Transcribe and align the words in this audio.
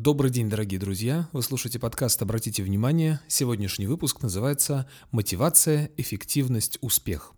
Добрый 0.00 0.30
день, 0.30 0.48
дорогие 0.48 0.78
друзья! 0.78 1.28
Вы 1.32 1.42
слушаете 1.42 1.80
подкаст 1.80 2.22
«Обратите 2.22 2.62
внимание». 2.62 3.18
Сегодняшний 3.26 3.88
выпуск 3.88 4.22
называется 4.22 4.88
«Мотивация, 5.10 5.90
эффективность, 5.96 6.78
успех». 6.82 7.32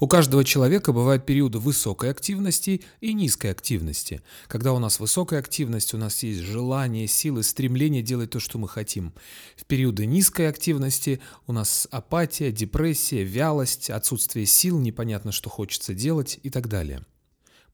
У 0.00 0.08
каждого 0.08 0.42
человека 0.42 0.92
бывают 0.92 1.24
периоды 1.24 1.60
высокой 1.60 2.10
активности 2.10 2.82
и 3.00 3.14
низкой 3.14 3.52
активности. 3.52 4.22
Когда 4.48 4.72
у 4.72 4.80
нас 4.80 4.98
высокая 4.98 5.38
активность, 5.38 5.94
у 5.94 5.98
нас 5.98 6.20
есть 6.24 6.40
желание, 6.40 7.06
силы, 7.06 7.44
стремление 7.44 8.02
делать 8.02 8.30
то, 8.30 8.40
что 8.40 8.58
мы 8.58 8.68
хотим. 8.68 9.14
В 9.56 9.64
периоды 9.64 10.04
низкой 10.04 10.48
активности 10.48 11.20
у 11.46 11.52
нас 11.52 11.86
апатия, 11.92 12.50
депрессия, 12.50 13.22
вялость, 13.22 13.88
отсутствие 13.88 14.46
сил, 14.46 14.80
непонятно, 14.80 15.30
что 15.30 15.48
хочется 15.48 15.94
делать 15.94 16.40
и 16.42 16.50
так 16.50 16.66
далее. 16.66 17.06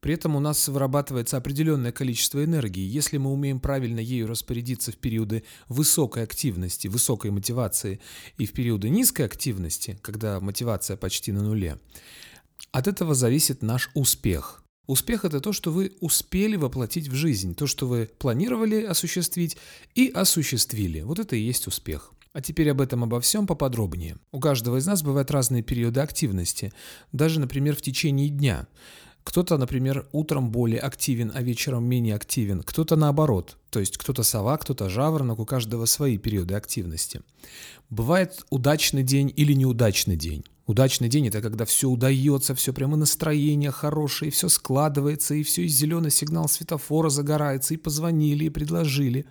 При 0.05 0.13
этом 0.13 0.37
у 0.37 0.41
нас 0.41 0.69
вырабатывается 0.69 1.39
определенное 1.39 1.91
количество 1.91 2.45
энергии. 2.45 2.83
Если 2.83 3.17
мы 3.17 3.33
умеем 3.33 3.59
правильно 3.59 4.01
ею 4.01 4.27
распорядиться 4.27 4.93
в 4.93 4.99
периоды 4.99 5.45
высокой 5.67 6.25
активности, 6.25 6.89
высокой 6.89 7.31
мотивации 7.31 8.01
и 8.37 8.45
в 8.45 8.53
периоды 8.53 8.91
низкой 8.91 9.23
активности, 9.23 9.99
когда 10.03 10.41
мотивация 10.41 10.99
почти 10.99 11.33
на 11.33 11.43
нуле, 11.43 11.79
от 12.71 12.87
этого 12.87 13.15
зависит 13.15 13.63
наш 13.63 13.91
успех. 13.95 14.63
Успех– 14.87 15.25
это 15.25 15.41
то, 15.41 15.55
что 15.55 15.73
вы 15.73 15.97
успели 16.01 16.57
воплотить 16.57 17.09
в 17.09 17.15
жизнь, 17.15 17.55
то, 17.55 17.67
что 17.67 17.87
вы 17.87 18.11
планировали 18.19 18.83
осуществить 18.83 19.57
и 19.95 20.09
осуществили. 20.09 21.01
Вот 21.01 21.19
это 21.19 21.35
и 21.35 21.41
есть 21.41 21.67
успех. 21.67 22.13
А 22.35 22.43
теперь 22.43 22.69
об 22.71 22.83
этом 22.83 23.05
обо 23.05 23.23
всем 23.23 23.47
поподробнее. 23.47 24.19
У 24.33 24.41
каждого 24.41 24.77
из 24.77 24.85
нас 24.85 25.03
бывают 25.03 25.31
разные 25.31 25.63
периоды 25.63 26.01
активности, 26.01 26.75
даже, 27.13 27.41
например, 27.41 27.75
в 27.75 27.81
течение 27.81 28.29
дня. 28.29 28.67
Кто-то, 29.25 29.57
например, 29.57 30.07
утром 30.13 30.51
более 30.51 30.81
активен, 30.81 31.33
а 31.35 31.43
вечером 31.43 31.85
менее 31.85 32.15
активен. 32.15 32.63
Кто-то 32.63 32.95
наоборот. 32.95 33.57
То 33.71 33.81
есть 33.81 33.97
кто-то 33.97 34.23
сова, 34.23 34.57
кто-то 34.59 34.89
жаворонок, 34.89 35.39
у 35.39 35.47
каждого 35.47 35.87
свои 35.87 36.19
периоды 36.19 36.55
активности. 36.55 37.23
Бывает 37.91 38.45
удачный 38.51 39.03
день 39.03 39.33
или 39.35 39.55
неудачный 39.55 40.17
день. 40.17 40.45
Удачный 40.67 41.09
день– 41.09 41.27
это 41.29 41.43
когда 41.43 41.65
все 41.65 41.89
удается, 41.89 42.55
все 42.55 42.73
прямо 42.73 42.97
настроение 42.97 43.71
хорошее, 43.71 44.31
все 44.31 44.49
складывается, 44.49 45.35
и 45.35 45.43
все, 45.43 45.63
и 45.63 45.69
зеленый 45.69 46.11
сигнал 46.11 46.49
светофора 46.49 47.11
загорается, 47.11 47.75
и 47.75 47.79
позвонили, 47.79 48.45
и 48.45 48.51
предложили. 48.51 49.27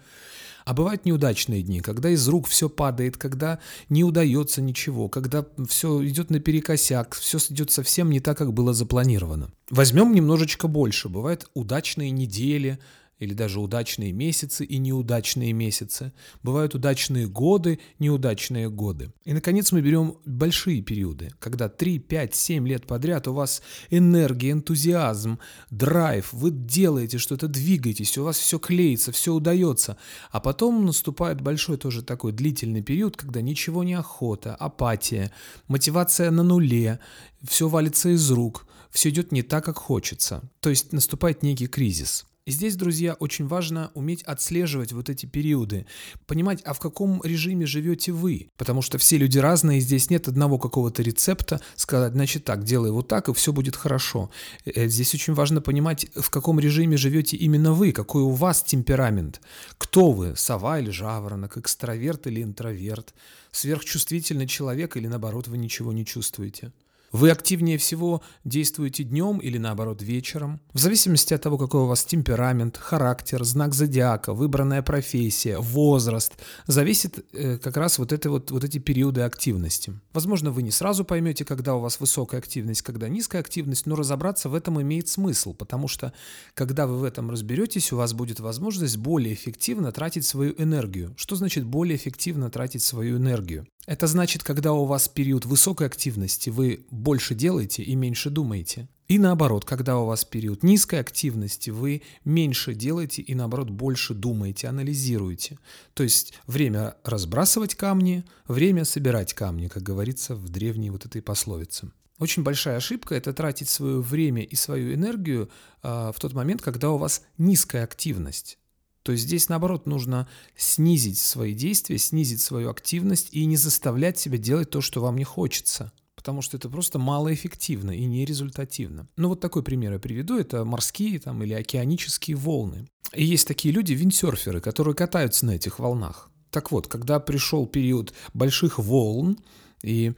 А 0.66 0.73
бывают 0.73 1.06
неудачные 1.06 1.61
дни, 1.61 1.80
когда 1.81 2.09
из 2.09 2.28
рук 2.28 2.47
все 2.47 2.69
падает, 2.69 3.17
когда 3.17 3.59
не 3.89 4.03
удается 4.03 4.61
ничего, 4.61 5.09
когда 5.09 5.45
все 5.67 6.06
идет 6.06 6.30
наперекосяк, 6.30 7.16
все 7.16 7.38
идет 7.50 7.72
совсем 7.72 8.09
не 8.09 8.19
так, 8.19 8.38
как 8.38 8.53
было 8.53 8.73
запланировано. 8.73 9.52
Возьмем 9.69 10.14
немножечко 10.14 10.67
больше. 10.67 11.09
Бывают 11.09 11.50
удачные 11.53 12.11
недели, 12.11 12.80
или 13.19 13.33
даже 13.33 13.59
удачные 13.59 14.11
месяцы 14.11 14.66
и 14.66 14.78
неудачные 14.78 15.53
месяцы. 15.53 16.14
Бывают 16.42 16.75
удачные 16.75 17.28
годы, 17.28 17.80
неудачные 18.00 18.69
годы. 18.69 19.14
И, 19.23 19.33
наконец, 19.33 19.72
мы 19.72 19.81
берем 19.81 20.17
большие 20.25 20.81
периоды, 20.81 21.31
когда 21.39 21.69
3, 21.69 22.00
5, 22.00 22.36
7 22.36 22.67
лет 22.67 22.86
подряд 22.86 23.28
у 23.28 23.34
вас 23.34 23.61
энергия, 23.89 24.52
энтузиазм, 24.52 25.39
драйв, 25.69 26.34
вы 26.34 26.52
делаете 26.52 27.17
что-то, 27.17 27.47
двигаетесь, 27.47 28.17
у 28.17 28.23
вас 28.23 28.38
все 28.38 28.59
клеится, 28.59 29.11
все 29.11 29.34
удается. 29.34 29.97
А 30.31 30.39
потом 30.39 30.86
наступает 30.86 31.41
большой 31.41 31.78
тоже 31.78 32.02
такой 32.02 32.31
длительный 32.31 32.81
период, 32.81 33.16
когда 33.16 33.41
ничего 33.41 33.84
не 33.84 33.94
охота, 33.94 34.56
апатия, 34.56 35.31
мотивация 35.67 36.31
на 36.31 36.44
нуле, 36.44 37.00
все 37.47 37.67
валится 37.67 38.09
из 38.09 38.30
рук, 38.31 38.67
все 38.91 39.09
идет 39.09 39.31
не 39.31 39.44
так, 39.44 39.66
как 39.66 39.78
хочется. 39.78 40.41
То 40.59 40.69
есть 40.69 40.91
наступает 40.94 41.44
некий 41.44 41.67
кризис. 41.67 42.25
И 42.45 42.52
здесь, 42.52 42.75
друзья, 42.75 43.13
очень 43.13 43.47
важно 43.47 43.89
уметь 43.94 44.22
отслеживать 44.23 44.91
вот 44.91 45.09
эти 45.09 45.25
периоды, 45.25 45.86
понимать, 46.27 46.61
а 46.66 46.73
в 46.73 46.80
каком 46.80 47.22
режиме 47.23 47.66
живете 47.66 48.11
вы, 48.11 48.50
потому 48.58 48.81
что 48.81 48.97
все 48.97 49.17
люди 49.17 49.38
разные, 49.38 49.80
здесь 49.80 50.09
нет 50.09 50.27
одного 50.27 50.58
какого-то 50.58 51.02
рецепта, 51.02 51.61
сказать, 51.77 52.11
значит 52.11 52.44
так, 52.44 52.66
делай 52.66 52.91
вот 52.91 53.07
так, 53.07 53.29
и 53.29 53.34
все 53.34 53.53
будет 53.53 53.78
хорошо. 53.78 54.29
Э, 54.66 54.90
здесь 54.90 55.13
очень 55.16 55.34
важно 55.34 55.62
понимать, 55.62 56.07
в 56.16 56.29
каком 56.29 56.59
режиме 56.59 56.97
живете 56.97 57.38
именно 57.38 57.72
вы, 57.72 57.94
какой 57.94 58.23
у 58.23 58.31
вас 58.31 58.62
темперамент, 58.62 59.39
кто 59.78 60.12
вы, 60.12 60.35
сова 60.35 60.79
или 60.79 60.89
жаворонок, 60.89 61.56
экстраверт 61.56 62.28
или 62.28 62.44
интроверт, 62.44 63.13
сверхчувствительный 63.51 64.47
человек 64.47 64.97
или 64.97 65.07
наоборот 65.07 65.47
вы 65.47 65.57
ничего 65.57 65.94
не 65.94 66.06
чувствуете. 66.06 66.73
Вы 67.13 67.29
активнее 67.29 67.78
всего 67.78 68.24
действуете 68.44 69.03
днем 69.03 69.38
или 69.38 69.59
наоборот 69.59 70.01
вечером. 70.01 70.59
В 70.74 70.79
зависимости 70.79 71.35
от 71.35 71.44
того, 71.44 71.59
какой 71.59 71.81
у 71.81 71.85
вас 71.85 72.03
темперамент, 72.03 72.75
характер, 72.75 73.44
знак 73.44 73.75
зодиака, 73.75 74.34
выбранная 74.34 74.81
профессия, 74.81 75.59
возраст, 75.59 76.34
зависит 76.66 77.24
э, 77.34 77.59
как 77.59 77.78
раз 77.78 78.00
вот, 78.00 78.12
это 78.12 78.31
вот, 78.31 78.50
вот 78.50 78.63
эти 78.63 78.79
периоды 78.79 79.22
активности. 79.22 79.94
Возможно, 80.12 80.50
вы 80.50 80.63
не 80.63 80.72
сразу 80.72 81.06
поймете, 81.06 81.46
когда 81.46 81.75
у 81.75 81.81
вас 81.81 82.00
высокая 82.00 82.40
активность, 82.40 82.81
когда 82.81 83.07
низкая 83.07 83.41
активность, 83.41 83.85
но 83.85 83.95
разобраться 83.95 84.50
в 84.50 84.56
этом 84.56 84.81
имеет 84.81 85.07
смысл, 85.07 85.53
потому 85.53 85.88
что 85.88 86.13
когда 86.56 86.88
вы 86.88 86.97
в 86.97 87.03
этом 87.03 87.30
разберетесь, 87.30 87.94
у 87.94 87.97
вас 87.97 88.13
будет 88.13 88.40
возможность 88.40 88.97
более 88.97 89.35
эффективно 89.35 89.91
тратить 89.91 90.25
свою 90.25 90.56
энергию. 90.57 91.13
Что 91.16 91.35
значит 91.35 91.63
более 91.63 91.95
эффективно 91.95 92.50
тратить 92.50 92.81
свою 92.81 93.18
энергию? 93.18 93.68
Это 93.85 94.07
значит, 94.07 94.44
когда 94.44 94.71
у 94.71 94.85
вас 94.85 95.09
период 95.09 95.45
высокой 95.45 95.88
активности, 95.88 96.49
вы 96.49 96.85
больше 96.89 97.35
делаете 97.35 97.83
и 97.83 97.95
меньше 97.95 98.29
думаете. 98.29 98.88
И 99.09 99.19
наоборот, 99.19 99.66
когда 99.66 99.97
у 99.97 100.05
вас 100.05 100.23
период 100.23 100.63
низкой 100.63 101.01
активности, 101.01 101.69
вы 101.69 102.01
меньше 102.23 102.73
делаете 102.73 103.21
и 103.21 103.35
наоборот 103.35 103.69
больше 103.69 104.13
думаете, 104.13 104.69
анализируете. 104.69 105.59
То 105.94 106.03
есть 106.03 106.33
время 106.47 106.95
разбрасывать 107.03 107.75
камни, 107.75 108.23
время 108.47 108.85
собирать 108.85 109.33
камни, 109.33 109.67
как 109.67 109.83
говорится 109.83 110.35
в 110.35 110.47
древней 110.47 110.89
вот 110.89 111.05
этой 111.05 111.21
пословице. 111.21 111.91
Очень 112.19 112.44
большая 112.44 112.77
ошибка– 112.77 113.15
это 113.15 113.33
тратить 113.33 113.67
свое 113.67 114.00
время 114.00 114.44
и 114.44 114.55
свою 114.55 114.94
энергию 114.94 115.50
э, 115.81 116.11
в 116.15 116.19
тот 116.21 116.31
момент, 116.33 116.61
когда 116.61 116.91
у 116.91 116.97
вас 116.97 117.23
низкая 117.38 117.83
активность. 117.83 118.57
То 119.03 119.16
здесь, 119.16 119.50
наоборот, 119.50 119.86
нужно 119.86 120.28
снизить 120.56 121.19
свои 121.19 121.53
действия, 121.53 121.97
снизить 121.97 122.41
свою 122.41 122.69
активность 122.69 123.30
и 123.31 123.46
не 123.46 123.58
заставлять 123.58 124.18
себя 124.18 124.38
делать 124.38 124.69
то, 124.69 124.81
что 124.81 125.02
вам 125.02 125.18
не 125.18 125.25
хочется. 125.25 125.91
Потому 126.16 126.41
что 126.41 126.56
это 126.56 126.69
просто 126.69 127.00
малоэффективно 127.00 127.92
и 127.92 128.06
нерезультативно. 128.06 129.09
Ну 129.18 129.28
вот 129.28 129.42
такой 129.42 129.62
пример 129.62 129.92
я 129.92 130.00
приведу. 130.00 130.40
Это 130.40 130.63
морские 130.63 131.19
там, 131.19 131.44
или 131.44 131.53
океанические 131.53 132.38
волны. 132.38 132.88
И 133.13 133.25
есть 133.25 133.46
такие 133.46 133.74
люди, 133.74 133.92
виндсерферы, 133.92 134.62
которые 134.62 134.96
катаются 134.96 135.46
на 135.46 135.52
этих 135.52 135.80
волнах. 135.80 136.31
Так 136.50 136.72
вот, 136.72 136.88
когда 136.88 137.19
пришел 137.19 137.68
период 137.68 138.13
больших 138.34 138.80
волн, 138.80 139.38
и 139.81 140.13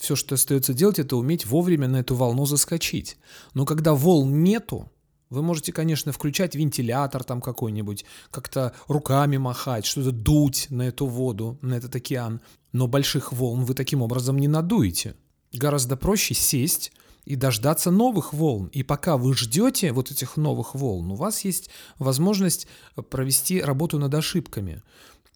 все, 0.00 0.16
что 0.16 0.34
остается 0.34 0.74
делать, 0.74 0.98
это 0.98 1.16
уметь 1.16 1.46
вовремя 1.46 1.86
на 1.86 1.98
эту 1.98 2.16
волну 2.16 2.44
заскочить. 2.44 3.16
Но 3.54 3.64
когда 3.64 3.94
волн 3.94 4.42
нету, 4.42 4.90
вы 5.30 5.42
можете, 5.42 5.72
конечно, 5.72 6.12
включать 6.12 6.54
вентилятор 6.54 7.24
там 7.24 7.40
какой-нибудь, 7.40 8.04
как-то 8.30 8.74
руками 8.88 9.36
махать, 9.36 9.84
что-то 9.84 10.12
дуть 10.12 10.66
на 10.70 10.82
эту 10.82 11.06
воду, 11.06 11.58
на 11.62 11.74
этот 11.74 11.94
океан, 11.96 12.40
но 12.72 12.86
больших 12.86 13.32
волн 13.32 13.64
вы 13.64 13.74
таким 13.74 14.02
образом 14.02 14.38
не 14.38 14.48
надуете. 14.48 15.16
Гораздо 15.52 15.96
проще 15.96 16.34
сесть 16.34 16.92
и 17.24 17.34
дождаться 17.34 17.90
новых 17.90 18.32
волн. 18.32 18.66
И 18.68 18.82
пока 18.82 19.16
вы 19.16 19.34
ждете 19.34 19.92
вот 19.92 20.10
этих 20.10 20.36
новых 20.36 20.74
волн, 20.74 21.10
у 21.10 21.14
вас 21.16 21.44
есть 21.44 21.70
возможность 21.98 22.68
провести 23.10 23.60
работу 23.60 23.98
над 23.98 24.14
ошибками 24.14 24.82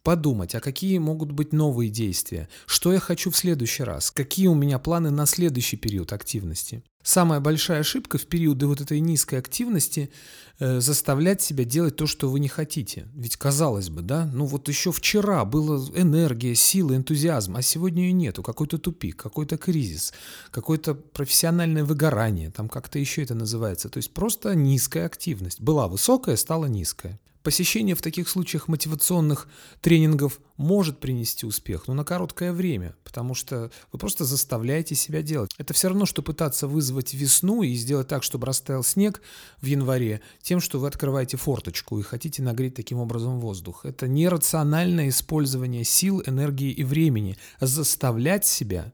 подумать, 0.03 0.55
а 0.55 0.59
какие 0.59 0.97
могут 0.97 1.31
быть 1.31 1.53
новые 1.53 1.89
действия, 1.89 2.49
что 2.65 2.93
я 2.93 2.99
хочу 2.99 3.31
в 3.31 3.37
следующий 3.37 3.83
раз, 3.83 4.11
какие 4.11 4.47
у 4.47 4.55
меня 4.55 4.79
планы 4.79 5.11
на 5.11 5.25
следующий 5.25 5.77
период 5.77 6.13
активности. 6.13 6.83
Самая 7.03 7.39
большая 7.39 7.79
ошибка 7.79 8.19
в 8.19 8.27
периоды 8.27 8.67
вот 8.67 8.79
этой 8.79 8.99
низкой 8.99 9.39
активности 9.39 10.11
э, 10.59 10.79
заставлять 10.79 11.41
себя 11.41 11.63
делать 11.63 11.95
то, 11.95 12.05
что 12.05 12.29
вы 12.29 12.39
не 12.39 12.47
хотите. 12.47 13.07
Ведь 13.15 13.37
казалось 13.37 13.89
бы, 13.89 14.03
да, 14.03 14.29
ну 14.31 14.45
вот 14.45 14.67
еще 14.67 14.91
вчера 14.91 15.43
была 15.45 15.77
энергия, 15.95 16.53
сила, 16.53 16.95
энтузиазм, 16.95 17.55
а 17.55 17.63
сегодня 17.63 18.03
ее 18.03 18.11
нету, 18.11 18.43
какой-то 18.43 18.77
тупик, 18.77 19.15
какой-то 19.15 19.57
кризис, 19.57 20.13
какое-то 20.51 20.93
профессиональное 20.93 21.83
выгорание, 21.83 22.51
там 22.51 22.69
как-то 22.69 22.99
еще 22.99 23.23
это 23.23 23.33
называется. 23.33 23.89
То 23.89 23.97
есть 23.97 24.13
просто 24.13 24.53
низкая 24.53 25.07
активность. 25.07 25.59
Была 25.59 25.87
высокая, 25.87 26.35
стала 26.35 26.67
низкая. 26.67 27.19
Посещение 27.43 27.95
в 27.95 28.03
таких 28.03 28.29
случаях 28.29 28.67
мотивационных 28.67 29.47
тренингов 29.81 30.39
может 30.57 30.99
принести 30.99 31.47
успех, 31.47 31.87
но 31.87 31.95
на 31.95 32.03
короткое 32.03 32.53
время, 32.53 32.95
потому 33.03 33.33
что 33.33 33.71
вы 33.91 33.97
просто 33.97 34.25
заставляете 34.25 34.93
себя 34.93 35.23
делать. 35.23 35.51
Это 35.57 35.73
все 35.73 35.87
равно, 35.87 36.05
что 36.05 36.21
пытаться 36.21 36.67
вызвать 36.67 37.15
весну 37.15 37.63
и 37.63 37.73
сделать 37.73 38.07
так, 38.07 38.21
чтобы 38.21 38.45
растаял 38.45 38.83
снег 38.83 39.23
в 39.59 39.65
январе, 39.65 40.21
тем, 40.43 40.59
что 40.59 40.79
вы 40.79 40.87
открываете 40.87 41.37
форточку 41.37 41.97
и 41.97 42.03
хотите 42.03 42.43
нагреть 42.43 42.75
таким 42.75 42.99
образом 42.99 43.39
воздух. 43.39 43.85
Это 43.85 44.07
нерациональное 44.07 45.09
использование 45.09 45.83
сил, 45.83 46.21
энергии 46.23 46.71
и 46.71 46.83
времени. 46.83 47.37
Заставлять 47.59 48.45
себя 48.45 48.93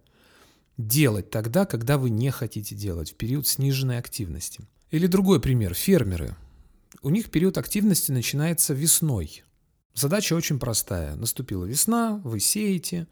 делать 0.77 1.29
тогда, 1.31 1.65
когда 1.65 1.97
вы 1.97 2.11
не 2.11 2.31
хотите 2.31 2.75
делать, 2.75 3.11
в 3.11 3.15
период 3.15 3.45
сниженной 3.45 3.97
активности. 3.97 4.61
Или 4.89 5.07
другой 5.07 5.41
пример. 5.41 5.73
Фермеры– 5.73 6.33
у 7.01 7.09
них 7.09 7.29
период 7.29 7.57
активности 7.57 8.11
начинается 8.11 8.73
весной. 8.73 9.43
Задача 9.93 10.33
очень 10.33 10.59
простая. 10.59 11.15
Наступила 11.15 11.65
весна, 11.65 12.21
вы 12.23 12.39
сеете, 12.39 13.07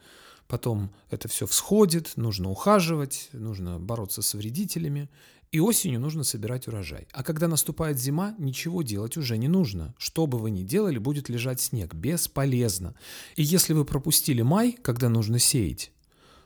потом 0.48 0.94
это 1.10 1.28
все 1.28 1.48
всходит, 1.48 2.14
нужно 2.16 2.50
ухаживать, 2.50 3.30
нужно 3.34 3.80
бороться 3.80 4.22
с 4.22 4.34
вредителями, 4.34 5.10
и 5.52 5.60
осенью 5.60 6.00
нужно 6.00 6.24
собирать 6.24 6.68
урожай. 6.68 7.08
А 7.14 7.24
когда 7.24 7.48
наступает 7.48 7.98
зима, 7.98 8.36
ничего 8.38 8.82
делать 8.82 9.16
уже 9.16 9.38
не 9.38 9.48
нужно. 9.48 9.96
Что 9.98 10.28
бы 10.28 10.38
вы 10.38 10.52
ни 10.52 10.64
делали, 10.64 10.98
будет 10.98 11.30
лежать 11.30 11.62
снег. 11.62 11.94
Бесполезно. 11.94 12.94
И 13.36 13.44
если 13.44 13.74
вы 13.74 13.86
пропустили 13.86 14.42
май, 14.42 14.78
когда 14.82 15.08
нужно 15.08 15.40
сеять, 15.40 15.92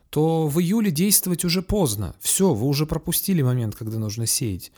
то 0.09 0.47
в 0.47 0.59
июле 0.59 0.91
действовать 0.91 1.43
уже 1.43 1.61
поздно. 1.61 2.15
Все, 2.19 2.53
вы 2.53 2.67
уже 2.67 2.85
пропустили 2.85 3.41
момент, 3.41 3.75
когда 3.75 3.97
нужно 3.97 4.25
сеять. 4.25 4.71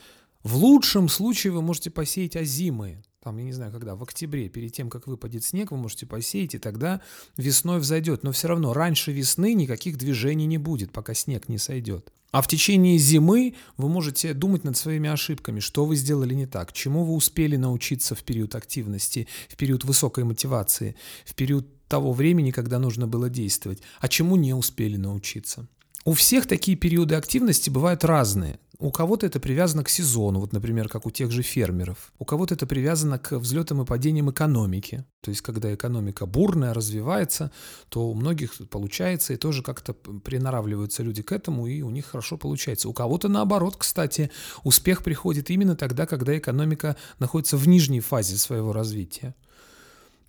В 0.43 0.55
лучшем 0.55 1.09
случае 1.09 1.53
вы 1.53 1.61
можете 1.61 1.89
посеять 1.89 2.35
озимые, 2.35 3.03
там, 3.23 3.38
я 3.38 3.43
не 3.43 3.53
знаю, 3.53 3.71
когда, 3.71 3.95
в 3.95 4.01
октябре, 4.01 4.49
перед 4.49 4.73
тем, 4.73 4.89
как 4.89 5.05
выпадет 5.05 5.43
снег, 5.43 5.69
вы 5.71 5.77
можете 5.77 6.07
посеять, 6.07 6.55
и 6.55 6.57
тогда 6.57 7.01
весной 7.38 7.79
взойдет. 7.79 8.23
Но 8.23 8.31
все 8.31 8.47
равно 8.47 8.73
раньше 8.73 9.11
весны 9.11 9.53
никаких 9.53 9.97
движений 9.97 10.47
не 10.47 10.57
будет, 10.57 10.91
пока 10.91 11.13
снег 11.13 11.47
не 11.47 11.59
сойдет. 11.59 12.11
А 12.31 12.41
в 12.41 12.47
течение 12.47 12.97
зимы 12.97 13.53
вы 13.77 13.89
можете 13.89 14.33
думать 14.33 14.63
над 14.63 14.75
своими 14.75 15.07
ошибками, 15.07 15.59
что 15.59 15.85
вы 15.85 15.97
сделали 15.97 16.33
не 16.33 16.47
так, 16.47 16.73
чему 16.73 17.03
вы 17.03 17.13
успели 17.13 17.57
научиться 17.57 18.15
в 18.15 18.23
период 18.23 18.55
активности, 18.55 19.27
в 19.49 19.55
период 19.55 19.83
высокой 19.83 20.23
мотивации, 20.23 20.95
в 21.23 21.35
период 21.35 21.67
того 21.87 22.13
времени, 22.13 22.49
когда 22.49 22.79
нужно 22.79 23.05
было 23.05 23.29
действовать, 23.29 23.83
а 23.99 24.07
чему 24.07 24.35
не 24.35 24.55
успели 24.55 24.97
научиться. 24.97 25.67
У 26.05 26.13
всех 26.13 26.47
такие 26.47 26.75
периоды 26.75 27.13
активности 27.13 27.69
бывают 27.69 28.03
разные. 28.03 28.59
У 28.81 28.92
кого-то 28.92 29.28
это 29.28 29.39
привязано 29.39 29.83
к 29.83 29.89
сезону, 29.89 30.39
вот, 30.39 30.54
например, 30.54 30.89
как 30.89 31.06
у 31.06 31.12
тех 31.12 31.30
же 31.30 31.44
фермеров. 31.44 32.12
У 32.18 32.25
кого-то 32.25 32.56
это 32.56 32.66
привязано 32.66 33.19
к 33.19 33.38
взлетам 33.38 33.83
и 33.83 33.86
падениям 33.86 34.31
экономики. 34.31 35.06
То 35.22 35.30
есть, 35.30 35.42
когда 35.42 35.72
экономика 35.72 36.25
бурная, 36.25 36.74
развивается, 36.74 37.51
то 37.89 38.10
у 38.10 38.16
многих 38.16 38.54
получается, 38.72 39.33
и 39.33 39.38
тоже 39.38 39.62
как-то 39.62 39.94
приноравливаются 39.94 41.04
люди 41.04 41.22
к 41.22 41.31
этому, 41.31 41.68
и 41.68 41.83
у 41.83 41.92
них 41.92 42.07
хорошо 42.07 42.38
получается. 42.38 42.89
У 42.89 42.94
кого-то 42.94 43.28
наоборот, 43.28 43.75
кстати, 43.78 44.31
успех 44.63 45.04
приходит 45.04 45.51
именно 45.51 45.75
тогда, 45.75 46.07
когда 46.07 46.36
экономика 46.36 46.95
находится 47.19 47.57
в 47.57 47.68
нижней 47.68 48.00
фазе 48.00 48.36
своего 48.36 48.74
развития. 48.74 49.36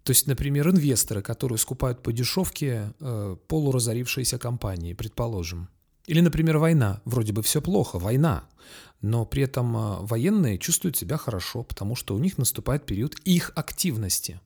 То 0.02 0.10
есть, 0.10 0.26
например, 0.26 0.68
инвесторы, 0.68 1.22
которые 1.22 1.56
скупают 1.56 2.02
по 2.02 2.12
дешевке 2.12 2.92
э, 3.00 3.36
полуразорившиеся 3.48 4.38
компании, 4.38 4.92
предположим. 4.92 5.70
Или, 6.06 6.20
например, 6.20 6.58
война. 6.58 7.00
Вроде 7.04 7.32
бы 7.32 7.42
все 7.42 7.62
плохо, 7.62 7.98
война. 7.98 8.44
Но 9.00 9.24
при 9.24 9.42
этом 9.42 9.76
э, 9.76 9.96
военные 10.00 10.58
чувствуют 10.58 10.96
себя 10.96 11.16
хорошо, 11.16 11.62
потому 11.64 11.96
что 11.96 12.14
у 12.14 12.18
них 12.18 12.38
наступает 12.38 12.86
период 12.86 13.18
их 13.24 13.52
активности. 13.54 14.40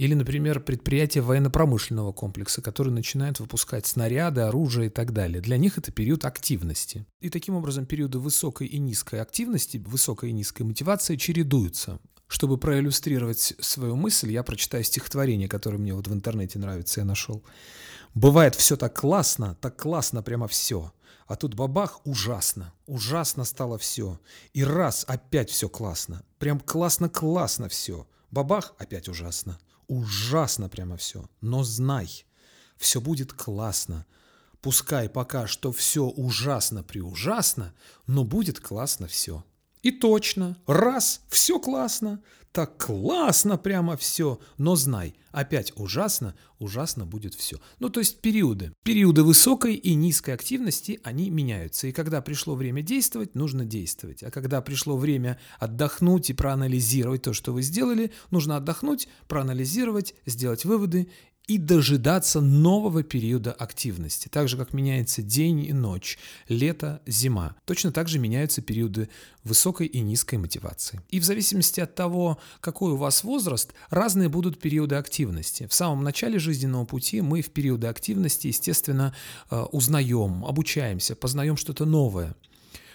Или, 0.00 0.14
например, 0.14 0.60
предприятия 0.60 1.20
военно-промышленного 1.20 2.12
комплекса, 2.12 2.62
которые 2.62 2.94
начинают 2.94 3.38
выпускать 3.38 3.86
снаряды, 3.86 4.40
оружие 4.40 4.86
и 4.86 4.90
так 4.90 5.12
далее. 5.12 5.42
Для 5.42 5.58
них 5.58 5.76
это 5.76 5.92
период 5.92 6.24
активности. 6.24 7.04
И 7.20 7.28
таким 7.28 7.54
образом 7.54 7.84
периоды 7.84 8.18
высокой 8.18 8.66
и 8.66 8.78
низкой 8.78 9.20
активности, 9.20 9.76
высокой 9.76 10.30
и 10.30 10.32
низкой 10.32 10.62
мотивации 10.62 11.16
чередуются. 11.16 12.00
Чтобы 12.30 12.58
проиллюстрировать 12.58 13.54
свою 13.58 13.96
мысль, 13.96 14.30
я 14.30 14.44
прочитаю 14.44 14.84
стихотворение, 14.84 15.48
которое 15.48 15.78
мне 15.78 15.92
вот 15.92 16.06
в 16.06 16.14
интернете 16.14 16.60
нравится, 16.60 17.00
я 17.00 17.04
нашел. 17.04 17.42
«Бывает 18.14 18.54
все 18.54 18.76
так 18.76 19.00
классно, 19.00 19.56
так 19.60 19.76
классно 19.76 20.22
прямо 20.22 20.46
все, 20.46 20.92
а 21.26 21.34
тут 21.34 21.54
бабах 21.54 22.00
ужасно, 22.06 22.72
ужасно 22.86 23.44
стало 23.44 23.78
все, 23.78 24.20
и 24.52 24.62
раз 24.62 25.04
опять 25.08 25.50
все 25.50 25.68
классно, 25.68 26.22
прям 26.38 26.60
классно-классно 26.60 27.68
все, 27.68 28.06
бабах 28.30 28.74
опять 28.78 29.08
ужасно, 29.08 29.58
ужасно 29.88 30.68
прямо 30.68 30.96
все, 30.96 31.28
но 31.40 31.64
знай, 31.64 32.24
все 32.76 33.00
будет 33.00 33.32
классно, 33.32 34.06
пускай 34.60 35.08
пока 35.08 35.48
что 35.48 35.72
все 35.72 36.04
ужасно 36.04 36.84
приужасно, 36.84 37.74
но 38.06 38.22
будет 38.22 38.60
классно 38.60 39.08
все». 39.08 39.42
И 39.82 39.90
точно, 39.90 40.56
раз, 40.66 41.22
все 41.28 41.58
классно, 41.58 42.22
так 42.52 42.84
классно 42.84 43.58
прямо 43.58 43.96
все, 43.96 44.40
но 44.58 44.74
знай, 44.74 45.14
опять 45.30 45.72
ужасно, 45.76 46.34
ужасно 46.58 47.06
будет 47.06 47.34
все. 47.34 47.58
Ну, 47.78 47.90
то 47.90 48.00
есть 48.00 48.20
периоды. 48.20 48.72
Периоды 48.82 49.22
высокой 49.22 49.74
и 49.74 49.94
низкой 49.94 50.34
активности, 50.34 51.00
они 51.04 51.30
меняются. 51.30 51.86
И 51.86 51.92
когда 51.92 52.20
пришло 52.20 52.56
время 52.56 52.82
действовать, 52.82 53.36
нужно 53.36 53.64
действовать. 53.64 54.24
А 54.24 54.32
когда 54.32 54.60
пришло 54.62 54.96
время 54.96 55.38
отдохнуть 55.60 56.30
и 56.30 56.34
проанализировать 56.34 57.22
то, 57.22 57.32
что 57.32 57.52
вы 57.52 57.62
сделали, 57.62 58.12
нужно 58.30 58.56
отдохнуть, 58.56 59.08
проанализировать, 59.28 60.14
сделать 60.26 60.64
выводы 60.64 61.08
и 61.46 61.58
дожидаться 61.58 62.40
нового 62.40 63.02
периода 63.02 63.52
активности. 63.52 64.28
Так 64.28 64.48
же, 64.48 64.56
как 64.56 64.72
меняется 64.72 65.20
день 65.20 65.64
и 65.64 65.72
ночь, 65.72 66.18
лето, 66.48 67.02
зима. 67.06 67.56
Точно 67.64 67.90
так 67.90 68.08
же 68.08 68.18
меняются 68.18 68.62
периоды 68.62 69.08
высокой 69.42 69.86
и 69.88 70.00
низкой 70.00 70.36
мотивации. 70.36 71.00
И 71.08 71.18
в 71.18 71.24
зависимости 71.24 71.80
от 71.80 71.94
того, 71.94 72.38
какой 72.60 72.92
у 72.92 72.96
вас 72.96 73.24
возраст, 73.24 73.72
разные 73.88 74.28
будут 74.28 74.60
периоды 74.60 74.94
активности. 74.94 75.66
В 75.66 75.74
самом 75.74 76.04
начале 76.04 76.38
жизненного 76.38 76.84
пути 76.84 77.20
мы 77.20 77.42
в 77.42 77.50
периоды 77.50 77.88
активности, 77.88 78.46
естественно, 78.46 79.14
э, 79.50 79.60
узнаем, 79.72 80.44
обучаемся, 80.44 81.16
познаем 81.16 81.56
что-то 81.56 81.84
новое. 81.84 82.36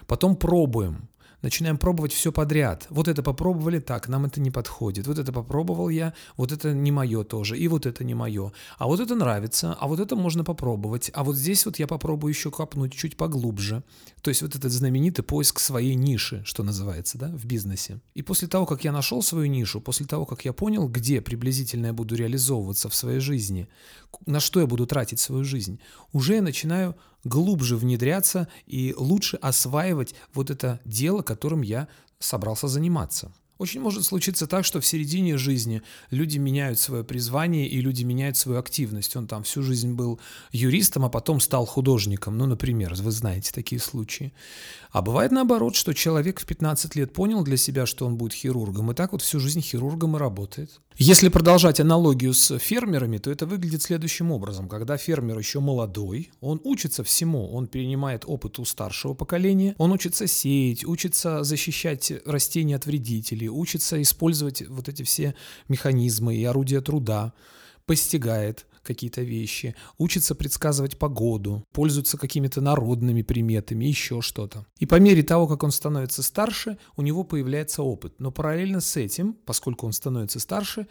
Потом 0.07 0.35
пробуем, 0.35 1.09
начинаем 1.45 1.77
пробовать 1.77 2.11
все 2.11 2.31
подряд. 2.31 2.87
Вот 2.89 3.07
это 3.07 3.23
попробовали, 3.23 3.79
так, 3.79 4.09
нам 4.09 4.25
это 4.25 4.41
не 4.41 4.51
подходит. 4.51 5.07
Вот 5.07 5.19
это 5.19 5.31
попробовал 5.31 5.89
я, 5.89 6.13
вот 6.37 6.51
это 6.51 6.73
не 6.73 6.91
мое 6.91 7.23
тоже, 7.23 7.57
и 7.57 7.67
вот 7.67 7.85
это 7.85 8.03
не 8.03 8.15
мое. 8.15 8.51
А 8.77 8.87
вот 8.87 8.99
это 8.99 9.15
нравится, 9.15 9.77
а 9.79 9.87
вот 9.87 9.99
это 9.99 10.15
можно 10.15 10.43
попробовать. 10.43 11.11
А 11.13 11.23
вот 11.23 11.35
здесь 11.35 11.65
вот 11.65 11.79
я 11.79 11.87
попробую 11.87 12.33
еще 12.33 12.49
копнуть 12.51 12.93
чуть 12.93 13.15
поглубже. 13.15 13.83
То 14.21 14.29
есть 14.29 14.41
вот 14.41 14.55
этот 14.55 14.71
знаменитый 14.71 15.23
поиск 15.23 15.59
своей 15.59 15.93
ниши, 15.95 16.41
что 16.45 16.63
называется, 16.63 17.17
да, 17.17 17.27
в 17.27 17.45
бизнесе. 17.45 18.01
И 18.15 18.23
после 18.23 18.47
того, 18.47 18.65
как 18.65 18.83
я 18.83 18.91
нашел 18.91 19.21
свою 19.21 19.45
нишу, 19.45 19.81
после 19.81 20.07
того, 20.07 20.25
как 20.25 20.45
я 20.45 20.53
понял, 20.53 20.89
где 20.89 21.21
приблизительно 21.21 21.87
я 21.87 21.93
буду 21.93 22.15
реализовываться 22.15 22.89
в 22.89 22.95
своей 22.95 23.19
жизни, 23.19 23.67
на 24.25 24.39
что 24.39 24.59
я 24.59 24.65
буду 24.65 24.87
тратить 24.87 25.19
свою 25.19 25.43
жизнь, 25.43 25.79
уже 26.11 26.35
я 26.35 26.41
начинаю 26.41 26.95
глубже 27.25 27.75
внедряться 27.75 28.47
и 28.65 28.93
лучше 28.95 29.35
осваивать 29.37 30.15
вот 30.33 30.49
это 30.49 30.79
дело, 30.85 31.21
которым 31.21 31.61
я 31.61 31.89
собрался 32.19 32.69
заниматься. 32.69 33.33
Очень 33.57 33.81
может 33.81 34.03
случиться 34.03 34.47
так, 34.47 34.65
что 34.65 34.81
в 34.81 34.85
середине 34.85 35.37
жизни 35.37 35.81
люди 36.11 36.37
меняют 36.37 36.77
свое 36.79 37.03
призвание 37.03 37.67
и 37.67 37.79
люди 37.79 38.03
меняют 38.03 38.35
свою 38.35 38.59
активность. 38.59 39.15
Он 39.15 39.27
там 39.27 39.43
всю 39.43 39.61
жизнь 39.61 39.93
был 39.93 40.19
юристом, 40.51 41.05
а 41.05 41.09
потом 41.09 41.39
стал 41.39 41.65
художником. 41.65 42.37
Ну, 42.37 42.47
например, 42.47 42.93
вы 42.95 43.11
знаете 43.11 43.51
такие 43.53 43.79
случаи. 43.79 44.33
А 44.91 45.01
бывает 45.01 45.31
наоборот, 45.31 45.75
что 45.75 45.93
человек 45.93 46.39
в 46.39 46.45
15 46.45 46.95
лет 46.95 47.13
понял 47.13 47.43
для 47.43 47.57
себя, 47.57 47.85
что 47.85 48.05
он 48.05 48.17
будет 48.17 48.33
хирургом, 48.33 48.91
и 48.91 48.93
так 48.93 49.11
вот 49.11 49.21
всю 49.21 49.39
жизнь 49.39 49.61
хирургом 49.61 50.15
и 50.15 50.19
работает. 50.19 50.81
Если 50.97 51.27
продолжать 51.27 51.81
аналогию 51.81 52.33
с 52.33 52.57
фермерами, 52.57 53.17
то 53.17 53.29
это 53.29 53.45
выглядит 53.45 53.81
следующим 53.81 54.31
образом. 54.31 54.69
Когда 54.69 54.95
фермер 54.95 55.37
еще 55.37 55.59
молодой, 55.59 56.31
он 56.39 56.61
учится 56.63 57.03
всему, 57.03 57.51
он 57.51 57.67
перенимает 57.67 58.23
опыт 58.25 58.59
у 58.59 58.63
старшего 58.63 59.13
поколения, 59.13 59.75
он 59.77 59.91
учится 59.91 60.25
сеять, 60.25 60.85
учится 60.85 61.43
защищать 61.43 62.13
растения 62.25 62.77
от 62.77 62.85
вредителей, 62.85 63.44
учится 63.49 64.01
использовать 64.01 64.67
вот 64.67 64.89
эти 64.89 65.03
все 65.03 65.35
механизмы 65.67 66.35
и 66.35 66.43
орудия 66.43 66.81
труда, 66.81 67.33
постигает 67.85 68.65
какие-то 68.85 69.21
вещи, 69.21 69.75
учится 69.97 70.35
предсказывать 70.35 70.97
погоду, 70.97 71.65
пользуется 71.71 72.17
какими-то 72.17 72.61
народными 72.61 73.21
приметами, 73.21 73.85
еще 73.85 74.21
что-то. 74.21 74.65
И 74.79 74.85
по 74.85 74.99
мере 74.99 75.23
того, 75.23 75.47
как 75.47 75.63
он 75.63 75.71
становится 75.71 76.23
старше, 76.23 76.77
у 76.95 77.01
него 77.01 77.23
появляется 77.23 77.83
опыт. 77.83 78.13
Но 78.19 78.31
параллельно 78.31 78.79
с 78.79 78.95
этим, 78.95 79.33
поскольку 79.45 79.87
он 79.87 79.93
становится 79.93 80.39
старше, 80.39 80.87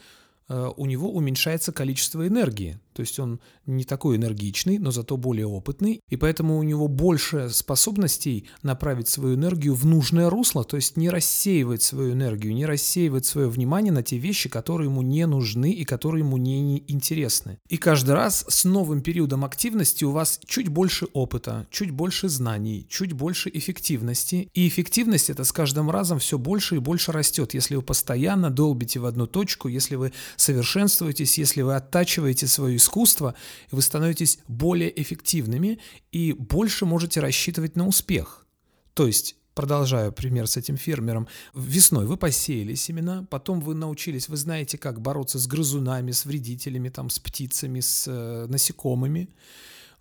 э, 0.49 0.71
у 0.77 0.87
него 0.87 1.11
уменьшается 1.11 1.73
количество 1.73 2.27
энергии. 2.27 2.79
То 2.95 3.03
есть 3.03 3.19
он 3.19 3.41
не 3.67 3.85
такой 3.85 4.17
энергичный, 4.17 4.79
но 4.79 4.91
зато 4.91 5.17
более 5.17 5.47
опытный, 5.47 6.01
и 6.09 6.17
поэтому 6.17 6.59
у 6.59 6.63
него 6.63 6.89
больше 6.89 7.51
способностей 7.51 8.47
направить 8.63 9.09
свою 9.09 9.35
энергию 9.35 9.75
в 9.75 9.85
нужное 9.85 10.31
русло, 10.31 10.65
то 10.65 10.77
есть 10.77 10.97
не 10.97 11.11
рассеивать 11.11 11.83
свою 11.83 12.13
энергию, 12.13 12.55
не 12.55 12.67
рассеивать 12.67 13.27
свое 13.27 13.49
внимание 13.49 13.93
на 13.93 14.03
те 14.03 14.17
вещи, 14.17 14.49
которые 14.49 14.89
ему 14.89 15.03
не 15.03 15.27
нужны 15.27 15.73
и 15.73 15.85
которые 15.85 16.21
ему 16.21 16.37
не 16.37 16.85
интересны. 16.87 17.59
И 17.69 17.77
каждый 17.77 18.15
раз 18.15 18.45
с 18.49 18.65
новым 18.65 19.03
периодом 19.03 19.45
активности 19.45 20.05
у 20.05 20.13
вас 20.13 20.41
чуть 20.47 20.69
больше 20.69 21.07
опыта, 21.13 21.67
чуть 21.71 21.91
больше 21.91 22.29
знаний, 22.29 22.87
чуть 22.89 23.13
больше 23.13 23.51
эффективности. 23.53 24.49
И 24.55 24.69
эффективность 24.69 25.31
это 25.31 25.45
с 25.45 25.53
каждым 25.53 25.91
разом 25.91 26.19
все 26.21 26.39
больше 26.39 26.77
и 26.77 26.79
больше 26.79 27.11
растет, 27.11 27.55
если 27.55 27.75
вы 27.77 27.83
постоянно 27.83 28.51
долбите 28.51 29.01
в 29.01 29.07
одну 29.07 29.27
точку, 29.27 29.69
если 29.69 29.97
вы 29.97 30.13
совершенствуетесь, 30.37 31.39
если 31.39 31.63
вы 31.63 31.75
оттачиваете 31.75 32.47
свою 32.47 32.77
искусства, 32.85 33.35
вы 33.71 33.83
становитесь 33.83 34.39
более 34.47 34.91
эффективными 35.03 35.79
и 36.13 36.33
больше 36.33 36.87
можете 36.87 37.21
рассчитывать 37.21 37.77
на 37.77 37.87
успех. 37.87 38.47
То 38.95 39.07
есть 39.07 39.37
Продолжаю 39.55 40.11
пример 40.13 40.49
с 40.49 40.57
этим 40.57 40.77
фермером. 40.77 41.29
Весной 41.55 42.07
вы 42.07 42.17
посеяли 42.17 42.75
семена, 42.75 43.25
потом 43.31 43.61
вы 43.61 43.75
научились, 43.75 44.29
вы 44.29 44.37
знаете, 44.37 44.79
как 44.79 45.01
бороться 45.01 45.39
с 45.39 45.47
грызунами, 45.47 46.11
с 46.11 46.25
вредителями, 46.25 46.89
там, 46.89 47.09
с 47.09 47.21
птицами, 47.21 47.79
с 47.79 48.07
э, 48.09 48.47
насекомыми. 48.49 49.29